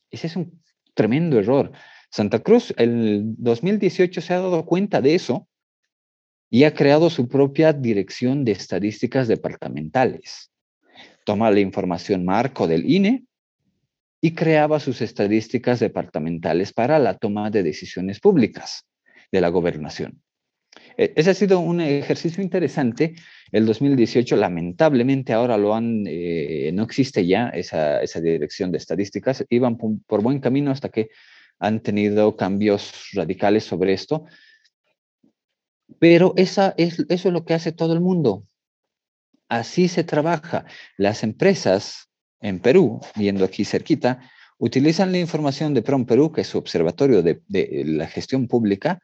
Ese 0.09 0.27
es 0.27 0.37
un 0.37 0.63
tremendo 0.93 1.37
error. 1.37 1.73
Santa 2.09 2.39
Cruz, 2.39 2.73
el 2.77 3.35
2018 3.37 4.21
se 4.21 4.33
ha 4.33 4.39
dado 4.39 4.65
cuenta 4.65 5.01
de 5.01 5.15
eso 5.15 5.47
y 6.49 6.63
ha 6.63 6.73
creado 6.73 7.09
su 7.09 7.27
propia 7.27 7.73
dirección 7.73 8.45
de 8.45 8.53
estadísticas 8.53 9.27
departamentales. 9.27 10.51
Toma 11.25 11.51
la 11.51 11.59
información 11.59 12.23
marco 12.23 12.67
del 12.67 12.89
INE 12.89 13.25
y 14.21 14.31
creaba 14.33 14.79
sus 14.79 15.01
estadísticas 15.01 15.79
departamentales 15.79 16.73
para 16.73 16.99
la 16.99 17.17
toma 17.17 17.49
de 17.49 17.63
decisiones 17.63 18.19
públicas 18.19 18.85
de 19.31 19.41
la 19.41 19.49
gobernación. 19.49 20.21
E, 20.97 21.13
ese 21.15 21.31
ha 21.31 21.33
sido 21.33 21.59
un 21.59 21.81
ejercicio 21.81 22.41
interesante. 22.41 23.15
El 23.51 23.65
2018, 23.65 24.35
lamentablemente, 24.35 25.33
ahora 25.33 25.57
eh, 26.07 26.71
no 26.73 26.83
existe 26.83 27.25
ya 27.25 27.49
esa, 27.49 28.01
dirección 28.21 28.71
de 28.71 28.77
estadísticas. 28.77 29.45
Iban 29.49 29.77
por, 29.77 30.21
buen 30.21 30.39
camino 30.39 30.71
hasta 30.71 30.89
que 30.89 31.09
han 31.59 31.81
tenido 31.81 32.35
cambios 32.35 33.09
radicales 33.13 33.63
sobre 33.63 33.93
esto. 33.93 34.25
Pero 35.99 36.33
esa 36.35 36.73
es, 36.77 36.99
eso 37.09 37.27
es 37.29 37.33
lo 37.33 37.45
que 37.45 37.53
hace 37.53 37.71
todo 37.71 37.93
el 37.93 38.01
mundo. 38.01 38.45
Así 39.49 39.87
se 39.87 40.03
trabaja. 40.03 40.65
Las 40.97 41.23
empresas 41.23 42.09
en 42.41 42.59
Perú, 42.59 42.99
viendo 43.15 43.45
aquí 43.45 43.65
cerquita, 43.65 44.19
utilizan 44.57 45.11
la 45.11 45.19
información 45.19 45.73
de 45.73 45.81
PROM 45.81 46.05
Perú, 46.05 46.31
que 46.31 46.41
es 46.41 46.47
su 46.47 46.57
observatorio 46.57 47.23
de, 47.23 47.41
la 47.85 48.07
gestión 48.07 48.47
pública, 48.47 48.99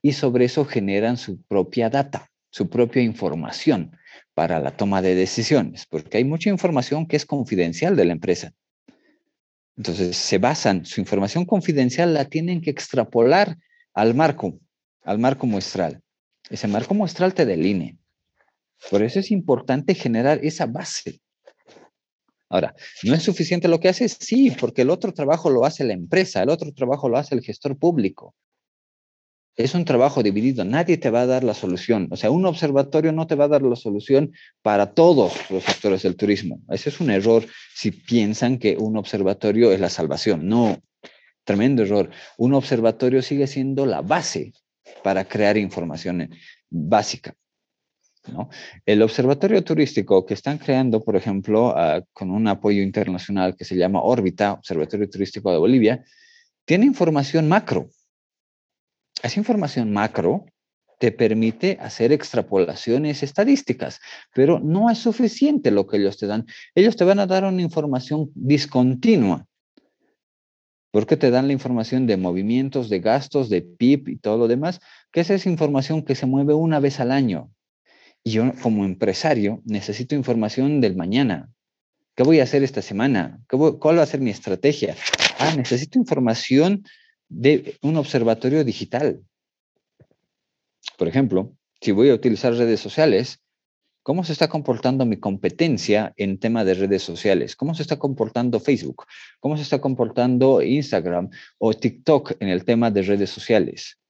y 0.00 0.12
sobre 0.12 0.46
eso 0.46 0.64
generan 0.64 1.16
su 1.16 1.42
propia 1.42 1.90
data, 1.90 2.30
su 2.50 2.68
propia 2.68 3.02
información 3.02 3.96
para 4.34 4.58
la 4.60 4.76
toma 4.76 5.02
de 5.02 5.14
decisiones, 5.14 5.86
porque 5.86 6.18
hay 6.18 6.24
mucha 6.24 6.50
información 6.50 7.06
que 7.06 7.16
es 7.16 7.26
confidencial 7.26 7.96
de 7.96 8.04
la 8.04 8.12
empresa. 8.12 8.52
Entonces, 9.76 10.16
se 10.16 10.38
basan, 10.38 10.84
su 10.84 11.00
información 11.00 11.44
confidencial 11.44 12.14
la 12.14 12.26
tienen 12.26 12.60
que 12.60 12.70
extrapolar 12.70 13.56
al 13.94 14.14
marco, 14.14 14.58
al 15.02 15.18
marco 15.18 15.46
muestral. 15.46 16.02
Ese 16.50 16.68
marco 16.68 16.94
muestral 16.94 17.34
te 17.34 17.46
deline. 17.46 17.98
Por 18.90 19.02
eso 19.02 19.20
es 19.20 19.30
importante 19.30 19.94
generar 19.94 20.40
esa 20.42 20.66
base 20.66 21.20
Ahora, 22.52 22.74
¿no 23.04 23.14
es 23.14 23.22
suficiente 23.22 23.66
lo 23.66 23.80
que 23.80 23.88
hace? 23.88 24.06
Sí, 24.10 24.50
porque 24.50 24.82
el 24.82 24.90
otro 24.90 25.14
trabajo 25.14 25.48
lo 25.48 25.64
hace 25.64 25.84
la 25.84 25.94
empresa, 25.94 26.42
el 26.42 26.50
otro 26.50 26.70
trabajo 26.74 27.08
lo 27.08 27.16
hace 27.16 27.34
el 27.34 27.40
gestor 27.40 27.78
público. 27.78 28.34
Es 29.56 29.74
un 29.74 29.84
trabajo 29.84 30.22
dividido, 30.22 30.64
nadie 30.64 30.96
te 30.96 31.10
va 31.10 31.22
a 31.22 31.26
dar 31.26 31.44
la 31.44 31.52
solución. 31.52 32.08
O 32.10 32.16
sea, 32.16 32.30
un 32.30 32.46
observatorio 32.46 33.12
no 33.12 33.26
te 33.26 33.34
va 33.34 33.44
a 33.44 33.48
dar 33.48 33.62
la 33.62 33.76
solución 33.76 34.32
para 34.62 34.94
todos 34.94 35.34
los 35.50 35.62
sectores 35.62 36.02
del 36.02 36.16
turismo. 36.16 36.60
Ese 36.70 36.88
es 36.88 37.00
un 37.00 37.10
error 37.10 37.44
si 37.74 37.90
piensan 37.90 38.58
que 38.58 38.76
un 38.78 38.96
observatorio 38.96 39.70
es 39.72 39.80
la 39.80 39.90
salvación. 39.90 40.48
No, 40.48 40.78
tremendo 41.44 41.82
error. 41.82 42.10
Un 42.38 42.54
observatorio 42.54 43.20
sigue 43.20 43.46
siendo 43.46 43.84
la 43.84 44.00
base 44.00 44.52
para 45.02 45.24
crear 45.26 45.58
información 45.58 46.30
básica. 46.70 47.34
El 48.86 49.02
observatorio 49.02 49.64
turístico 49.64 50.24
que 50.24 50.34
están 50.34 50.58
creando, 50.58 51.02
por 51.02 51.16
ejemplo, 51.16 51.74
ah, 51.76 52.02
con 52.12 52.30
un 52.30 52.46
apoyo 52.46 52.80
internacional 52.80 53.56
que 53.56 53.64
se 53.64 53.76
llama 53.76 54.02
Órbita, 54.02 54.52
Observatorio 54.52 55.10
Turístico 55.10 55.50
de 55.50 55.58
Bolivia, 55.58 56.04
tiene 56.64 56.86
información 56.86 57.48
macro. 57.48 57.90
Esa 59.22 59.38
información 59.38 59.92
macro 59.92 60.46
te 60.98 61.12
permite 61.12 61.78
hacer 61.80 62.12
extrapolaciones 62.12 63.22
estadísticas, 63.22 64.00
pero 64.34 64.60
no 64.60 64.90
es 64.90 64.98
suficiente 64.98 65.70
lo 65.70 65.86
que 65.86 65.96
ellos 65.96 66.16
te 66.16 66.26
dan. 66.26 66.46
Ellos 66.74 66.96
te 66.96 67.04
van 67.04 67.18
a 67.18 67.26
dar 67.26 67.44
una 67.44 67.62
información 67.62 68.30
discontinua, 68.34 69.46
porque 70.92 71.16
te 71.16 71.30
dan 71.30 71.46
la 71.46 71.54
información 71.54 72.06
de 72.06 72.16
movimientos, 72.16 72.88
de 72.88 73.00
gastos, 73.00 73.48
de 73.48 73.62
PIB 73.62 74.08
y 74.10 74.16
todo 74.18 74.38
lo 74.38 74.46
demás, 74.46 74.80
que 75.10 75.20
esa 75.22 75.34
es 75.34 75.46
información 75.46 76.02
que 76.02 76.14
se 76.14 76.26
mueve 76.26 76.54
una 76.54 76.78
vez 76.78 77.00
al 77.00 77.10
año. 77.10 77.50
Y 78.22 78.32
yo 78.32 78.52
como 78.62 78.84
empresario 78.84 79.60
necesito 79.64 80.14
información 80.14 80.80
del 80.80 80.94
mañana. 80.94 81.50
¿Qué 82.14 82.22
voy 82.22 82.40
a 82.40 82.44
hacer 82.44 82.62
esta 82.62 82.82
semana? 82.82 83.40
¿Cuál 83.48 83.98
va 83.98 84.02
a 84.02 84.06
ser 84.06 84.20
mi 84.20 84.30
estrategia? 84.30 84.94
Ah, 85.38 85.54
necesito 85.56 85.98
información 85.98 86.84
de 87.32 87.78
un 87.82 87.96
observatorio 87.96 88.64
digital. 88.64 89.24
Por 90.98 91.08
ejemplo, 91.08 91.56
si 91.80 91.92
voy 91.92 92.10
a 92.10 92.14
utilizar 92.14 92.52
redes 92.54 92.80
sociales, 92.80 93.42
¿Cómo 94.04 94.24
se 94.24 94.32
está 94.32 94.48
comportando 94.48 95.06
mi 95.06 95.16
competencia 95.16 96.12
en 96.16 96.40
tema 96.40 96.64
de 96.64 96.74
redes 96.74 97.04
sociales? 97.04 97.54
¿Cómo 97.54 97.72
se 97.76 97.82
está 97.82 98.00
comportando 98.00 98.58
Facebook? 98.58 99.04
¿Cómo 99.38 99.56
se 99.56 99.62
está 99.62 99.80
comportando 99.80 100.60
Instagram 100.60 101.30
o 101.58 101.72
TikTok 101.72 102.32
en 102.40 102.48
el 102.48 102.64
tema 102.64 102.90
de 102.90 103.02
redes 103.02 103.30
sociales? 103.30 104.00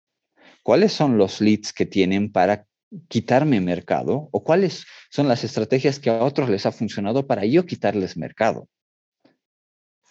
¿Cuáles 0.62 0.94
son 0.94 1.18
los 1.18 1.42
leads 1.42 1.74
que 1.74 1.84
tienen 1.84 2.32
para 2.32 2.66
quitarme 3.08 3.60
mercado 3.60 4.30
o 4.32 4.42
cuáles 4.42 4.86
son 5.10 5.28
las 5.28 5.44
estrategias 5.44 5.98
que 5.98 6.08
a 6.08 6.24
otros 6.24 6.48
les 6.48 6.64
ha 6.64 6.72
funcionado 6.72 7.26
para 7.26 7.44
yo 7.44 7.66
quitarles 7.66 8.16
mercado? 8.16 8.68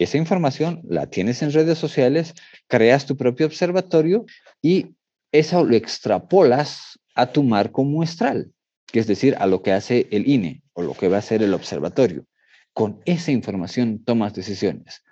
Esa 0.01 0.17
información 0.17 0.81
la 0.87 1.07
tienes 1.07 1.41
en 1.41 1.51
redes 1.51 1.77
sociales, 1.77 2.33
creas 2.67 3.05
tu 3.05 3.15
propio 3.15 3.45
observatorio 3.45 4.25
y 4.61 4.95
eso 5.31 5.63
lo 5.63 5.75
extrapolas 5.75 6.99
a 7.15 7.31
tu 7.31 7.43
marco 7.43 7.83
muestral 7.83 8.51
que 8.91 8.99
es 8.99 9.07
decir, 9.07 9.35
a 9.39 9.47
lo 9.47 9.61
que 9.61 9.71
hace 9.71 10.07
el 10.11 10.27
INE 10.27 10.61
o 10.73 10.81
lo 10.81 10.93
que 10.93 11.07
va 11.07 11.15
a 11.15 11.19
hacer 11.19 11.41
el 11.41 11.53
observatorio. 11.53 12.25
Con 12.73 13.01
esa 13.05 13.31
información 13.31 14.03
tomas 14.03 14.33
decisiones. 14.33 15.03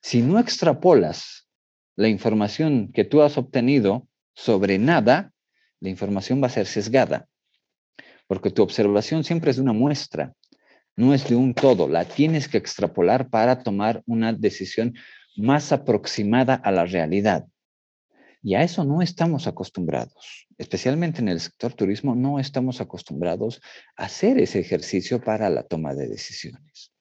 Si 0.00 0.22
no 0.22 0.38
extrapolas 0.38 1.48
la 1.96 2.08
información 2.08 2.92
que 2.92 3.04
tú 3.04 3.22
has 3.22 3.38
obtenido 3.38 4.06
sobre 4.34 4.78
nada, 4.78 5.32
la 5.80 5.88
información 5.88 6.42
va 6.42 6.46
a 6.46 6.50
ser 6.50 6.66
sesgada, 6.66 7.26
porque 8.26 8.50
tu 8.50 8.62
observación 8.62 9.24
siempre 9.24 9.50
es 9.50 9.58
una 9.58 9.72
muestra, 9.72 10.34
no 10.96 11.14
es 11.14 11.28
de 11.28 11.36
un 11.36 11.54
todo, 11.54 11.88
la 11.88 12.04
tienes 12.04 12.48
que 12.48 12.58
extrapolar 12.58 13.28
para 13.28 13.62
tomar 13.62 14.02
una 14.06 14.32
decisión 14.32 14.94
más 15.36 15.72
aproximada 15.72 16.54
a 16.54 16.70
la 16.70 16.84
realidad. 16.84 17.46
Y 18.42 18.54
a 18.56 18.62
eso 18.62 18.84
no 18.84 19.02
estamos 19.02 19.46
acostumbrados, 19.46 20.48
especialmente 20.58 21.20
en 21.20 21.28
el 21.28 21.40
sector 21.40 21.74
turismo, 21.74 22.14
no 22.14 22.40
estamos 22.40 22.80
acostumbrados 22.80 23.60
a 23.96 24.04
hacer 24.06 24.38
ese 24.38 24.58
ejercicio 24.58 25.22
para 25.22 25.48
la 25.48 25.62
toma 25.62 25.94
de 25.94 26.08
decisiones. 26.08 26.92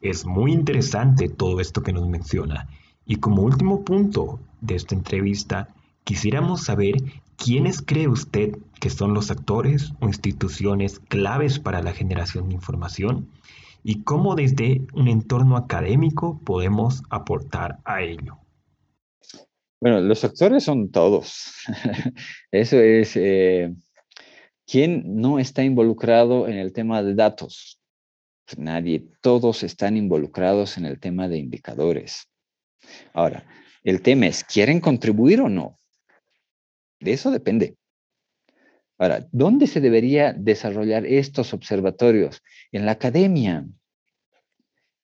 Es 0.00 0.24
muy 0.24 0.52
interesante 0.52 1.28
todo 1.28 1.60
esto 1.60 1.82
que 1.82 1.92
nos 1.92 2.08
menciona. 2.08 2.68
Y 3.04 3.16
como 3.16 3.42
último 3.42 3.84
punto 3.84 4.38
de 4.60 4.76
esta 4.76 4.94
entrevista, 4.94 5.74
quisiéramos 6.04 6.64
saber 6.64 6.94
quiénes 7.38 7.80
cree 7.80 8.08
usted 8.08 8.58
que 8.80 8.90
son 8.90 9.14
los 9.14 9.30
actores 9.30 9.92
o 10.00 10.06
instituciones 10.06 10.98
claves 10.98 11.58
para 11.58 11.82
la 11.82 11.92
generación 11.92 12.48
de 12.48 12.56
información 12.56 13.30
y 13.84 14.02
cómo 14.02 14.34
desde 14.34 14.82
un 14.92 15.08
entorno 15.08 15.56
académico 15.56 16.40
podemos 16.44 17.02
aportar 17.08 17.78
a 17.84 18.02
ello. 18.02 18.38
Bueno, 19.80 20.00
los 20.00 20.24
actores 20.24 20.64
son 20.64 20.90
todos. 20.90 21.54
Eso 22.50 22.80
es, 22.80 23.16
eh, 23.16 23.72
¿quién 24.66 25.20
no 25.20 25.38
está 25.38 25.62
involucrado 25.62 26.48
en 26.48 26.56
el 26.56 26.72
tema 26.72 27.02
de 27.02 27.14
datos? 27.14 27.80
Nadie, 28.56 29.06
todos 29.20 29.62
están 29.62 29.96
involucrados 29.96 30.76
en 30.76 30.86
el 30.86 30.98
tema 30.98 31.28
de 31.28 31.38
indicadores. 31.38 32.28
Ahora, 33.12 33.46
el 33.84 34.02
tema 34.02 34.26
es, 34.26 34.42
¿quieren 34.42 34.80
contribuir 34.80 35.40
o 35.40 35.48
no? 35.48 35.78
De 37.00 37.12
eso 37.12 37.30
depende. 37.30 37.76
Ahora, 38.98 39.28
¿dónde 39.30 39.66
se 39.66 39.80
debería 39.80 40.32
desarrollar 40.32 41.06
estos 41.06 41.54
observatorios? 41.54 42.42
En 42.72 42.84
la 42.84 42.92
academia, 42.92 43.64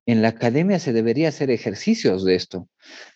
en 0.07 0.21
la 0.21 0.29
academia 0.29 0.79
se 0.79 0.93
debería 0.93 1.29
hacer 1.29 1.51
ejercicios 1.51 2.25
de 2.25 2.35
esto. 2.35 2.69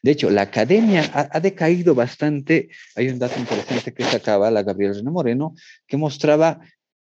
De 0.02 0.12
hecho, 0.12 0.30
la 0.30 0.42
academia 0.42 1.10
ha, 1.12 1.40
decaído 1.40 1.94
bastante. 1.94 2.70
Hay 2.94 3.08
un 3.08 3.18
dato 3.18 3.38
interesante 3.38 3.92
que 3.92 4.04
sacaba 4.04 4.50
la 4.50 4.62
Gabriela 4.62 4.94
René 4.94 5.10
Moreno 5.10 5.54
que 5.86 5.96
mostraba 5.96 6.60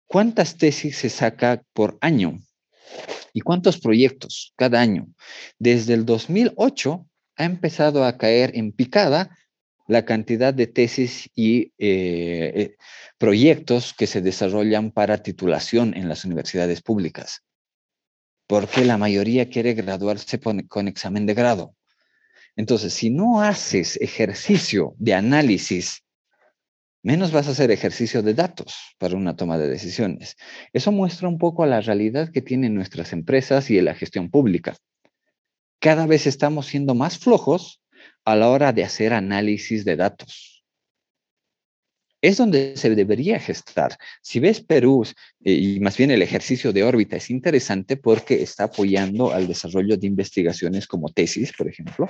cuántas 0.07 0.57
tesis 0.57 0.97
se 0.97 1.11
saca 1.11 1.63
por 1.75 1.99
año 2.01 2.39
y 3.33 3.41
cuántos 3.41 3.79
proyectos 3.79 4.55
cada 4.57 4.81
año. 4.81 5.09
Desde 5.59 5.93
el 5.93 6.07
2008 6.07 7.07
ha 7.37 7.45
empezado 7.45 8.05
a 8.05 8.17
caer 8.17 8.53
en 8.55 8.73
picada 8.73 9.37
la 9.89 10.05
cantidad 10.05 10.53
de 10.53 10.67
tesis 10.67 11.31
y 11.35 11.73
eh, 11.79 12.53
eh, 12.55 12.77
proyectos 13.19 13.95
que 13.95 14.07
se 14.07 14.21
desarrollan 14.21 14.91
para 14.91 15.23
titulación 15.23 15.97
en 15.97 16.09
las 16.09 16.25
universidades 16.25 16.83
públicas 16.83 17.43
porque 18.47 18.85
la 18.85 18.97
mayoría 18.97 19.49
quiere 19.49 19.75
graduarse 19.75 20.39
con, 20.39 20.89
examen 20.89 21.27
de 21.27 21.35
grado. 21.35 21.75
Entonces, 22.55 22.95
si 22.95 23.11
no 23.11 23.43
haces 23.43 23.99
ejercicio 24.01 24.95
de 24.99 25.15
análisis, 25.15 26.05
menos 27.03 27.33
vas 27.33 27.49
a 27.49 27.51
hacer 27.51 27.71
ejercicio 27.71 28.23
de 28.23 28.35
datos 28.35 28.77
para 28.99 29.17
una 29.17 29.37
toma 29.37 29.59
de 29.59 29.69
decisiones. 29.69 30.37
Eso 30.73 30.91
muestra 30.93 31.29
un 31.29 31.39
poco 31.39 31.67
la 31.67 31.81
realidad 31.81 32.31
que 32.33 32.43
tienen 32.43 32.75
nuestras 32.75 33.13
empresas 33.13 33.71
y 33.71 33.81
la 33.81 33.95
gestión 33.95 34.31
pública. 34.31 34.77
Cada 35.81 36.07
vez 36.07 36.27
estamos 36.27 36.67
siendo 36.67 36.95
más 36.95 37.19
flojos 37.19 37.83
a 38.27 38.37
la 38.37 38.51
hora 38.51 38.73
de 38.73 38.85
hacer 38.85 39.15
análisis 39.15 39.85
de 39.85 39.97
datos 39.97 40.57
es 42.21 42.39
donde 42.39 42.77
se 42.77 42.95
debería 42.95 43.39
gestar. 43.39 43.97
Si 44.21 44.41
ves 44.41 44.61
Perú, 44.61 45.07
eh, 45.45 45.53
y 45.53 45.81
más 45.81 45.97
bien 45.97 46.11
el 46.11 46.23
ejercicio 46.23 46.73
de 46.73 46.83
órbita 46.83 47.17
es 47.17 47.31
interesante 47.31 47.97
porque 47.97 48.43
está 48.43 48.65
apoyando 48.65 49.33
al 49.33 49.47
desarrollo 49.47 49.97
de 49.97 50.09
investigaciones 50.09 50.89
como 50.89 51.11
tesis, 51.11 51.53
por 51.53 51.69
ejemplo. 51.69 52.09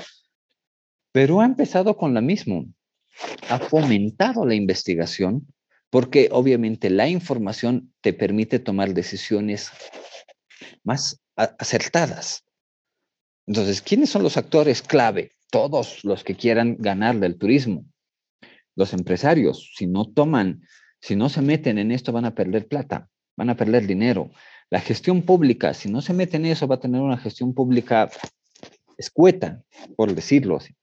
Perú 1.12 1.40
ha 1.40 1.44
empezado 1.44 1.96
con 1.96 2.14
la 2.14 2.22
misma, 2.22 2.64
ha 3.48 3.59
fomentado 3.59 4.46
la 4.46 4.55
investigación 4.55 5.46
porque 5.90 6.29
obviamente 6.33 6.88
la 6.88 7.09
información 7.09 7.92
te 8.00 8.12
permite 8.12 8.59
tomar 8.59 8.94
decisiones 8.94 9.70
más 10.83 11.20
acertadas. 11.35 12.44
Entonces, 13.46 13.83
¿quiénes 13.83 14.11
son 14.11 14.22
los 14.22 14.37
actores 14.37 14.83
clave? 14.83 15.36
Todos 15.50 16.04
los 16.04 16.24
que 16.24 16.35
quieran 16.35 16.76
ganar 16.78 17.18
del 17.18 17.38
turismo 17.38 17.85
los 18.76 18.92
empresarios, 18.92 19.72
si 19.74 19.87
no 19.87 20.04
toman, 20.04 20.62
si 21.00 21.16
no 21.16 21.28
se 21.28 21.42
meten 21.42 21.78
en 21.78 21.90
esto, 21.90 22.12
van 22.12 22.26
a 22.26 22.35
perder 22.35 22.68
plata, 22.68 23.09
van 23.37 23.50
a 23.50 23.56
perder 23.56 23.87
dinero. 23.87 24.30
La 24.70 24.80
gestión 24.80 25.22
pública, 25.22 25.74
si 25.74 25.90
no 25.90 26.02
se 26.02 26.12
mete 26.12 26.37
en 26.37 26.46
eso, 26.46 26.68
va 26.68 26.76
a 26.76 26.80
tener 26.80 27.00
una 27.00 27.16
gestión 27.16 27.54
pública 27.54 28.11
escueta, 28.98 29.62
por 29.96 30.14
decirlo 30.14 30.56
así. 30.56 30.74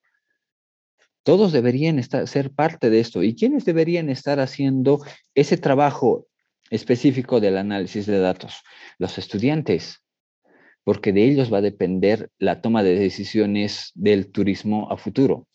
Todos 1.23 1.53
deberían 1.53 1.99
estar, 1.99 2.27
ser 2.27 2.51
parte 2.51 2.89
de 2.89 2.99
esto. 2.99 3.23
¿Y 3.23 3.35
quiénes 3.35 3.63
deberían 3.63 4.09
estar 4.09 4.39
haciendo 4.39 4.99
ese 5.35 5.57
trabajo 5.57 6.27
específico 6.69 7.39
del 7.39 7.57
análisis 7.57 8.07
de 8.07 8.19
datos? 8.19 8.61
Los 8.97 9.17
estudiantes, 9.17 10.02
porque 10.83 11.13
de 11.13 11.25
ellos 11.25 11.51
va 11.51 11.59
a 11.59 11.61
depender 11.61 12.29
la 12.39 12.61
toma 12.61 12.83
de 12.83 12.95
decisiones 12.95 13.91
del 13.95 14.31
turismo 14.31 14.91
a 14.91 14.97
futuro 14.97 15.47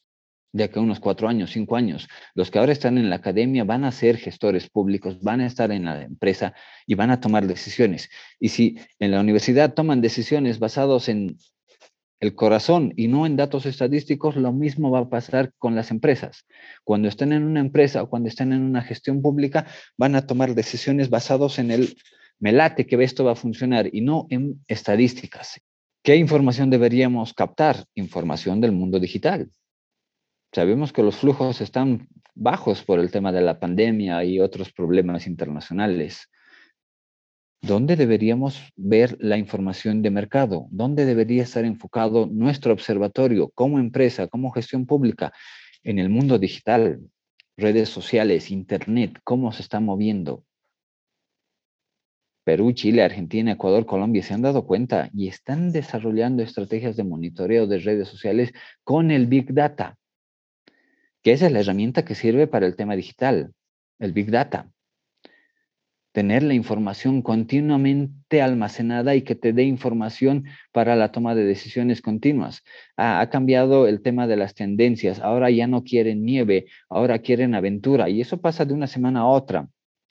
de 0.53 0.65
acá 0.65 0.81
unos 0.81 1.01
cuatro 1.01 1.29
años, 1.29 1.51
cinco 1.51 1.77
años. 1.77 2.09
Los 2.35 2.51
que 2.51 2.59
ahora 2.59 2.73
están 2.73 2.99
en 2.99 3.11
la 3.11 3.17
academia 3.17 3.65
van 3.65 3.85
a 3.85 3.93
ser 3.93 4.17
gestores 4.17 4.69
públicos, 4.69 5.21
van 5.21 5.41
a 5.41 5.47
estar 5.47 5.71
en 5.73 5.85
la 5.85 6.03
empresa 6.03 6.55
y 6.87 6.95
van 6.95 7.11
a 7.11 7.21
tomar 7.21 7.47
decisiones. 7.47 8.09
Y 8.41 8.49
si 8.49 8.79
en 8.99 9.11
la 9.11 9.21
universidad 9.21 9.75
toman 9.75 10.01
decisiones 10.01 10.59
basadas 10.59 11.09
en 11.09 11.37
el 12.21 12.35
corazón 12.35 12.93
y 12.97 13.07
no 13.07 13.27
en 13.27 13.37
datos 13.37 13.67
estadísticos, 13.67 14.37
lo 14.37 14.53
mismo 14.53 14.91
va 14.91 15.01
a 15.01 15.09
pasar 15.09 15.53
con 15.59 15.77
las 15.77 15.91
empresas. 15.91 16.47
Cuando 16.83 17.09
estén 17.09 17.33
en 17.33 17.45
una 17.45 17.61
empresa 17.61 18.03
o 18.03 18.11
cuando 18.11 18.29
estén 18.29 18.53
en 18.53 18.63
una 18.63 18.83
gestión 18.83 19.23
pública, 19.23 19.67
van 19.97 20.17
a 20.17 20.27
tomar 20.27 20.55
decisiones 20.55 21.11
basadas 21.11 21.59
en 21.59 21.71
el 21.71 21.97
melate 22.41 22.87
que 22.87 23.03
esto 23.03 23.25
va 23.25 23.33
a 23.33 23.37
funcionar 23.37 23.89
y 23.93 24.01
no 24.01 24.27
en 24.31 24.65
estadísticas. 24.67 25.61
¿Qué 26.03 26.17
información 26.17 26.71
deberíamos 26.71 27.35
captar? 27.35 27.85
Información 27.95 28.61
del 28.61 28.73
mundo 28.73 29.01
digital 29.01 29.51
Sabemos 30.53 30.93
que 30.93 31.03
los 31.03 31.17
flujos 31.17 31.61
están 31.61 32.09
bajos 32.35 32.83
por 32.83 33.01
el 33.01 33.11
tema 33.11 33.33
de 33.33 33.43
la 33.43 33.61
pandemia 33.61 34.25
y 34.25 34.41
otros 34.41 34.73
problemas 34.73 35.27
internacionales. 35.27 36.31
¿Dónde 37.61 37.97
deberíamos 37.97 38.63
ver 38.77 39.17
la 39.21 39.37
información 39.37 40.01
de 40.01 40.11
mercado? 40.11 40.67
¿Dónde 40.71 41.05
debería 41.05 41.43
estar 41.43 41.65
enfocado 41.65 42.27
nuestro 42.27 42.73
observatorio 42.73 43.51
como 43.51 43.79
empresa, 43.79 44.29
como 44.29 44.51
gestión 44.51 44.87
pública 44.87 45.33
en 45.83 45.99
el 45.99 46.09
mundo 46.09 46.39
digital, 46.39 47.01
redes 47.57 47.91
sociales, 47.91 48.51
internet? 48.51 49.19
¿Cómo 49.25 49.53
se 49.53 49.63
está 49.63 49.81
moviendo? 49.81 50.45
Perú, 52.49 52.73
Chile, 52.73 53.03
Argentina, 53.03 53.53
Ecuador, 53.53 53.85
Colombia 53.85 54.23
se 54.23 54.33
han 54.33 54.41
dado 54.41 54.65
cuenta 54.65 55.11
y 55.13 55.29
están 55.29 55.71
desarrollando 55.71 56.43
estrategias 56.43 56.97
de 56.97 57.05
monitoreo 57.05 57.67
de 57.67 57.79
redes 57.79 58.09
sociales 58.09 58.55
con 58.85 59.11
el 59.11 59.27
Big 59.27 59.53
Data 59.53 59.99
que 61.23 61.33
es 61.33 61.43
la 61.43 61.61
herramienta 61.61 62.07
que 62.07 62.15
sirve 62.15 62.47
para 62.47 62.67
el 62.67 62.75
tema 62.75 62.97
digital, 62.97 63.53
el 63.99 64.13
Big 64.13 64.31
Data. 64.31 64.71
Tener 66.13 66.43
la 66.43 66.55
información 66.55 67.21
continuamente 67.21 68.41
almacenada 68.41 69.15
y 69.15 69.21
que 69.21 69.35
te 69.35 69.53
dé 69.53 69.65
información 69.65 70.47
para 70.73 70.97
la 70.97 71.13
toma 71.13 71.35
de 71.35 71.45
decisiones 71.45 72.01
continuas. 72.01 72.65
ha 72.97 73.29
cambiado 73.31 73.87
el 73.87 74.01
tema 74.01 74.27
de 74.27 74.37
las 74.37 74.55
tendencias. 74.55 75.21
Ahora 75.21 75.51
ya 75.51 75.67
no 75.67 75.85
quieren 75.85 76.25
nieve, 76.25 76.65
ahora 76.89 77.19
quieren 77.19 77.55
aventura. 77.55 78.09
Y 78.09 78.23
eso 78.23 78.41
pasa 78.41 78.65
de 78.65 78.73
una 78.73 78.87
semana 78.87 79.21
a 79.21 79.27
otra. 79.27 79.69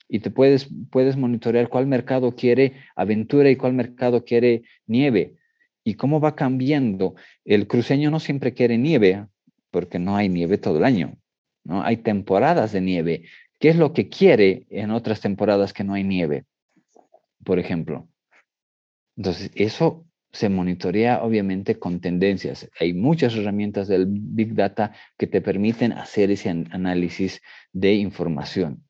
Y 0.09 0.19
te 0.19 0.31
puedes, 0.31 0.69
puedes 0.91 1.17
monitorear 1.17 1.69
cuál 1.69 1.87
mercado 1.87 2.35
quiere 2.35 2.73
aventura 2.95 3.49
y 3.49 3.55
cuál 3.55 3.73
mercado 3.73 4.23
quiere 4.23 4.63
nieve 4.85 5.35
y 5.83 5.95
cómo 5.95 6.19
va 6.19 6.35
cambiando. 6.35 7.15
El 7.45 7.67
cruceño 7.67 8.11
no 8.11 8.19
siempre 8.19 8.53
quiere 8.53 8.77
nieve 8.77 9.25
porque 9.71 9.99
no 9.99 10.15
hay 10.15 10.29
nieve 10.29 10.57
todo 10.57 10.77
el 10.77 10.85
año, 10.85 11.17
¿no? 11.63 11.83
Hay 11.83 11.97
temporadas 11.97 12.71
de 12.71 12.81
nieve. 12.81 13.23
¿Qué 13.59 13.69
es 13.69 13.75
lo 13.75 13.93
que 13.93 14.09
quiere 14.09 14.65
en 14.69 14.91
otras 14.91 15.21
temporadas 15.21 15.73
que 15.73 15.83
no 15.83 15.93
hay 15.93 16.03
nieve? 16.03 16.45
Por 17.43 17.59
ejemplo. 17.59 18.07
Entonces, 19.15 19.51
eso 19.55 20.05
se 20.31 20.49
monitorea 20.49 21.23
obviamente 21.23 21.79
con 21.79 21.99
tendencias. 21.99 22.69
Hay 22.79 22.93
muchas 22.93 23.35
herramientas 23.35 23.87
del 23.87 24.05
Big 24.07 24.53
Data 24.53 24.93
que 25.17 25.25
te 25.27 25.41
permiten 25.41 25.93
hacer 25.93 26.31
ese 26.31 26.49
análisis 26.49 27.41
de 27.73 27.95
información. 27.95 28.86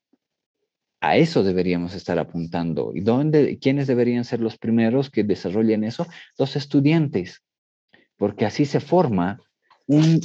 A 1.00 1.18
eso 1.18 1.44
deberíamos 1.44 1.94
estar 1.94 2.18
apuntando. 2.18 2.92
¿Y 2.94 3.02
dónde, 3.02 3.60
quiénes 3.60 3.88
deberían 3.88 4.26
ser 4.26 4.40
los 4.40 4.58
primeros 4.58 5.10
que 5.10 5.24
desarrollen 5.24 5.84
eso? 5.84 6.08
Los 6.38 6.56
estudiantes, 6.56 7.44
porque 8.18 8.46
así 8.46 8.66
se 8.66 8.80
forma 8.80 9.40
un, 9.86 10.22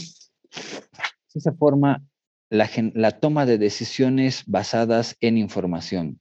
se 1.28 1.52
forma 1.52 2.02
la, 2.50 2.70
la 2.94 3.10
toma 3.12 3.46
de 3.46 3.58
decisiones 3.58 4.44
basadas 4.46 5.16
en 5.20 5.38
información 5.38 6.20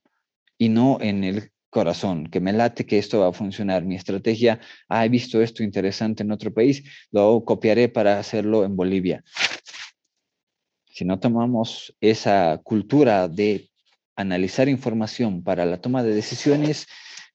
y 0.58 0.70
no 0.70 0.98
en 1.02 1.24
el 1.24 1.52
corazón, 1.72 2.28
que 2.28 2.42
me 2.42 2.54
late 2.54 2.86
que 2.86 3.00
esto 3.00 3.22
va 3.22 3.30
a 3.30 3.34
funcionar. 3.34 3.84
Mi 3.84 3.96
estrategia, 3.96 4.60
ah, 4.90 5.06
he 5.06 5.10
visto 5.10 5.42
esto 5.42 5.64
interesante 5.64 6.22
en 6.22 6.32
otro 6.32 6.54
país, 6.54 6.84
lo 7.12 7.44
copiaré 7.46 7.90
para 7.90 8.20
hacerlo 8.20 8.64
en 8.66 8.76
Bolivia. 8.76 9.24
Si 10.86 11.06
no 11.06 11.20
tomamos 11.20 11.96
esa 12.02 12.60
cultura 12.64 13.28
de 13.30 13.71
analizar 14.22 14.70
información 14.70 15.44
para 15.44 15.66
la 15.66 15.82
toma 15.82 16.04
de 16.04 16.14
decisiones, 16.14 16.88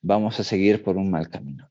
vamos 0.03 0.40
a 0.40 0.44
seguir 0.44 0.83
por 0.83 0.96
un 0.96 1.11
mal 1.11 1.29
camino. 1.29 1.70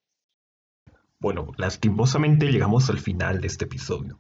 Bueno, 1.19 1.53
lastimosamente 1.57 2.51
llegamos 2.51 2.89
al 2.89 2.99
final 2.99 3.41
de 3.41 3.47
este 3.47 3.65
episodio. 3.65 4.19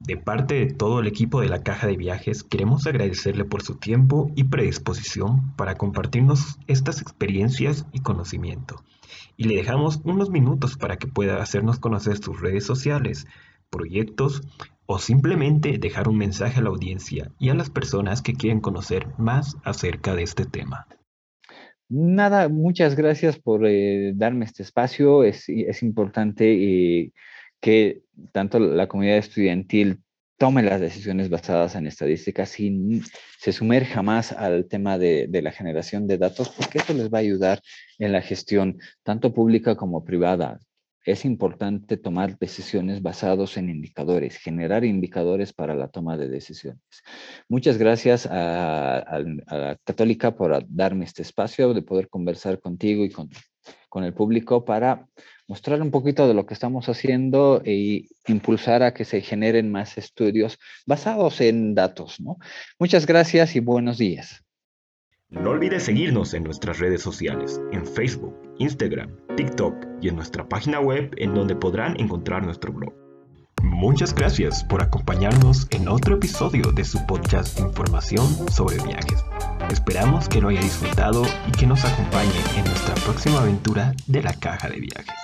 De 0.00 0.16
parte 0.16 0.54
de 0.54 0.66
todo 0.66 0.98
el 0.98 1.06
equipo 1.06 1.40
de 1.40 1.48
la 1.48 1.62
Caja 1.62 1.86
de 1.86 1.96
Viajes, 1.96 2.42
queremos 2.42 2.88
agradecerle 2.88 3.44
por 3.44 3.62
su 3.62 3.76
tiempo 3.76 4.32
y 4.34 4.44
predisposición 4.44 5.54
para 5.54 5.76
compartirnos 5.76 6.58
estas 6.66 7.00
experiencias 7.00 7.86
y 7.92 8.00
conocimiento. 8.00 8.82
Y 9.36 9.44
le 9.44 9.54
dejamos 9.54 10.00
unos 10.02 10.28
minutos 10.28 10.76
para 10.76 10.96
que 10.96 11.06
pueda 11.06 11.40
hacernos 11.40 11.78
conocer 11.78 12.18
sus 12.18 12.40
redes 12.40 12.66
sociales, 12.66 13.28
proyectos 13.72 14.42
o 14.86 14.98
simplemente 14.98 15.78
dejar 15.78 16.06
un 16.06 16.18
mensaje 16.18 16.60
a 16.60 16.62
la 16.62 16.68
audiencia 16.68 17.32
y 17.40 17.48
a 17.48 17.54
las 17.54 17.70
personas 17.70 18.22
que 18.22 18.34
quieren 18.34 18.60
conocer 18.60 19.06
más 19.18 19.56
acerca 19.64 20.14
de 20.14 20.22
este 20.22 20.44
tema. 20.44 20.86
Nada, 21.88 22.48
muchas 22.48 22.94
gracias 22.94 23.38
por 23.38 23.66
eh, 23.66 24.12
darme 24.14 24.44
este 24.44 24.62
espacio. 24.62 25.24
Es, 25.24 25.48
importante 25.82 26.52
eh, 26.52 27.12
que 27.60 28.02
tanto 28.32 28.58
la 28.58 28.86
comunidad 28.86 29.18
estudiantil 29.18 30.00
tome 30.38 30.62
las 30.62 30.80
decisiones 30.80 31.28
basadas 31.30 31.74
en 31.74 31.86
estadísticas 31.86 32.58
y 32.58 33.02
se 33.38 33.52
sumerja 33.52 34.02
más 34.02 34.32
al 34.32 34.66
tema 34.66 34.98
de, 34.98 35.26
de, 35.28 35.42
la 35.42 35.52
generación 35.52 36.06
de 36.06 36.18
datos, 36.18 36.48
porque 36.48 36.78
eso 36.78 36.94
les 36.94 37.12
va 37.12 37.18
a 37.18 37.20
ayudar 37.20 37.60
en 37.98 38.12
la 38.12 38.22
gestión 38.22 38.78
tanto 39.02 39.32
pública 39.32 39.76
como 39.76 40.04
privada 40.04 40.58
es 41.04 41.24
importante 41.24 41.96
tomar 41.96 42.38
decisiones 42.38 43.02
basadas 43.02 43.56
en 43.56 43.70
indicadores, 43.70 44.36
generar 44.36 44.84
indicadores 44.84 45.52
para 45.52 45.74
la 45.74 45.88
toma 45.88 46.16
de 46.16 46.28
decisiones. 46.28 46.82
Muchas 47.48 47.78
gracias 47.78 48.26
a, 48.30 49.20
la 49.48 49.76
Católica 49.84 50.34
por 50.34 50.64
darme 50.68 51.04
este 51.04 51.22
espacio 51.22 51.74
de 51.74 51.82
poder 51.82 52.08
conversar 52.08 52.60
contigo 52.60 53.04
y 53.04 53.10
con, 53.10 53.30
con 53.88 54.04
el 54.04 54.14
público 54.14 54.64
para 54.64 55.06
mostrar 55.48 55.82
un 55.82 55.90
poquito 55.90 56.28
de 56.28 56.34
lo 56.34 56.46
que 56.46 56.54
estamos 56.54 56.88
haciendo 56.88 57.62
e 57.64 58.06
impulsar 58.26 58.82
a 58.82 58.94
que 58.94 59.04
se 59.04 59.20
generen 59.20 59.70
más 59.70 59.98
estudios 59.98 60.58
basados 60.86 61.40
en 61.40 61.74
datos. 61.74 62.18
Muchas 62.78 63.06
gracias 63.06 63.56
y 63.56 63.60
buenos 63.60 63.98
días. 63.98 64.42
No 65.32 65.50
olvides 65.50 65.84
seguirnos 65.84 66.34
en 66.34 66.44
nuestras 66.44 66.78
redes 66.78 67.00
sociales, 67.00 67.58
en 67.72 67.86
Facebook, 67.86 68.36
Instagram, 68.58 69.16
TikTok 69.34 69.74
y 70.02 70.08
en 70.08 70.16
nuestra 70.16 70.46
página 70.46 70.78
web 70.78 71.10
en 71.16 71.34
donde 71.34 71.56
podrán 71.56 71.98
encontrar 71.98 72.44
nuestro 72.44 72.70
blog. 72.70 72.92
Muchas 73.62 74.14
gracias 74.14 74.62
por 74.62 74.82
acompañarnos 74.82 75.66
en 75.70 75.88
otro 75.88 76.16
episodio 76.16 76.70
de 76.72 76.84
su 76.84 77.04
podcast 77.06 77.56
de 77.56 77.66
información 77.66 78.26
sobre 78.50 78.76
viajes. 78.84 79.24
Esperamos 79.70 80.28
que 80.28 80.42
lo 80.42 80.48
haya 80.48 80.60
disfrutado 80.60 81.24
y 81.48 81.52
que 81.52 81.66
nos 81.66 81.82
acompañe 81.82 82.38
en 82.58 82.64
nuestra 82.66 82.94
próxima 82.96 83.40
aventura 83.40 83.94
de 84.06 84.22
la 84.22 84.34
caja 84.34 84.68
de 84.68 84.80
viajes. 84.80 85.21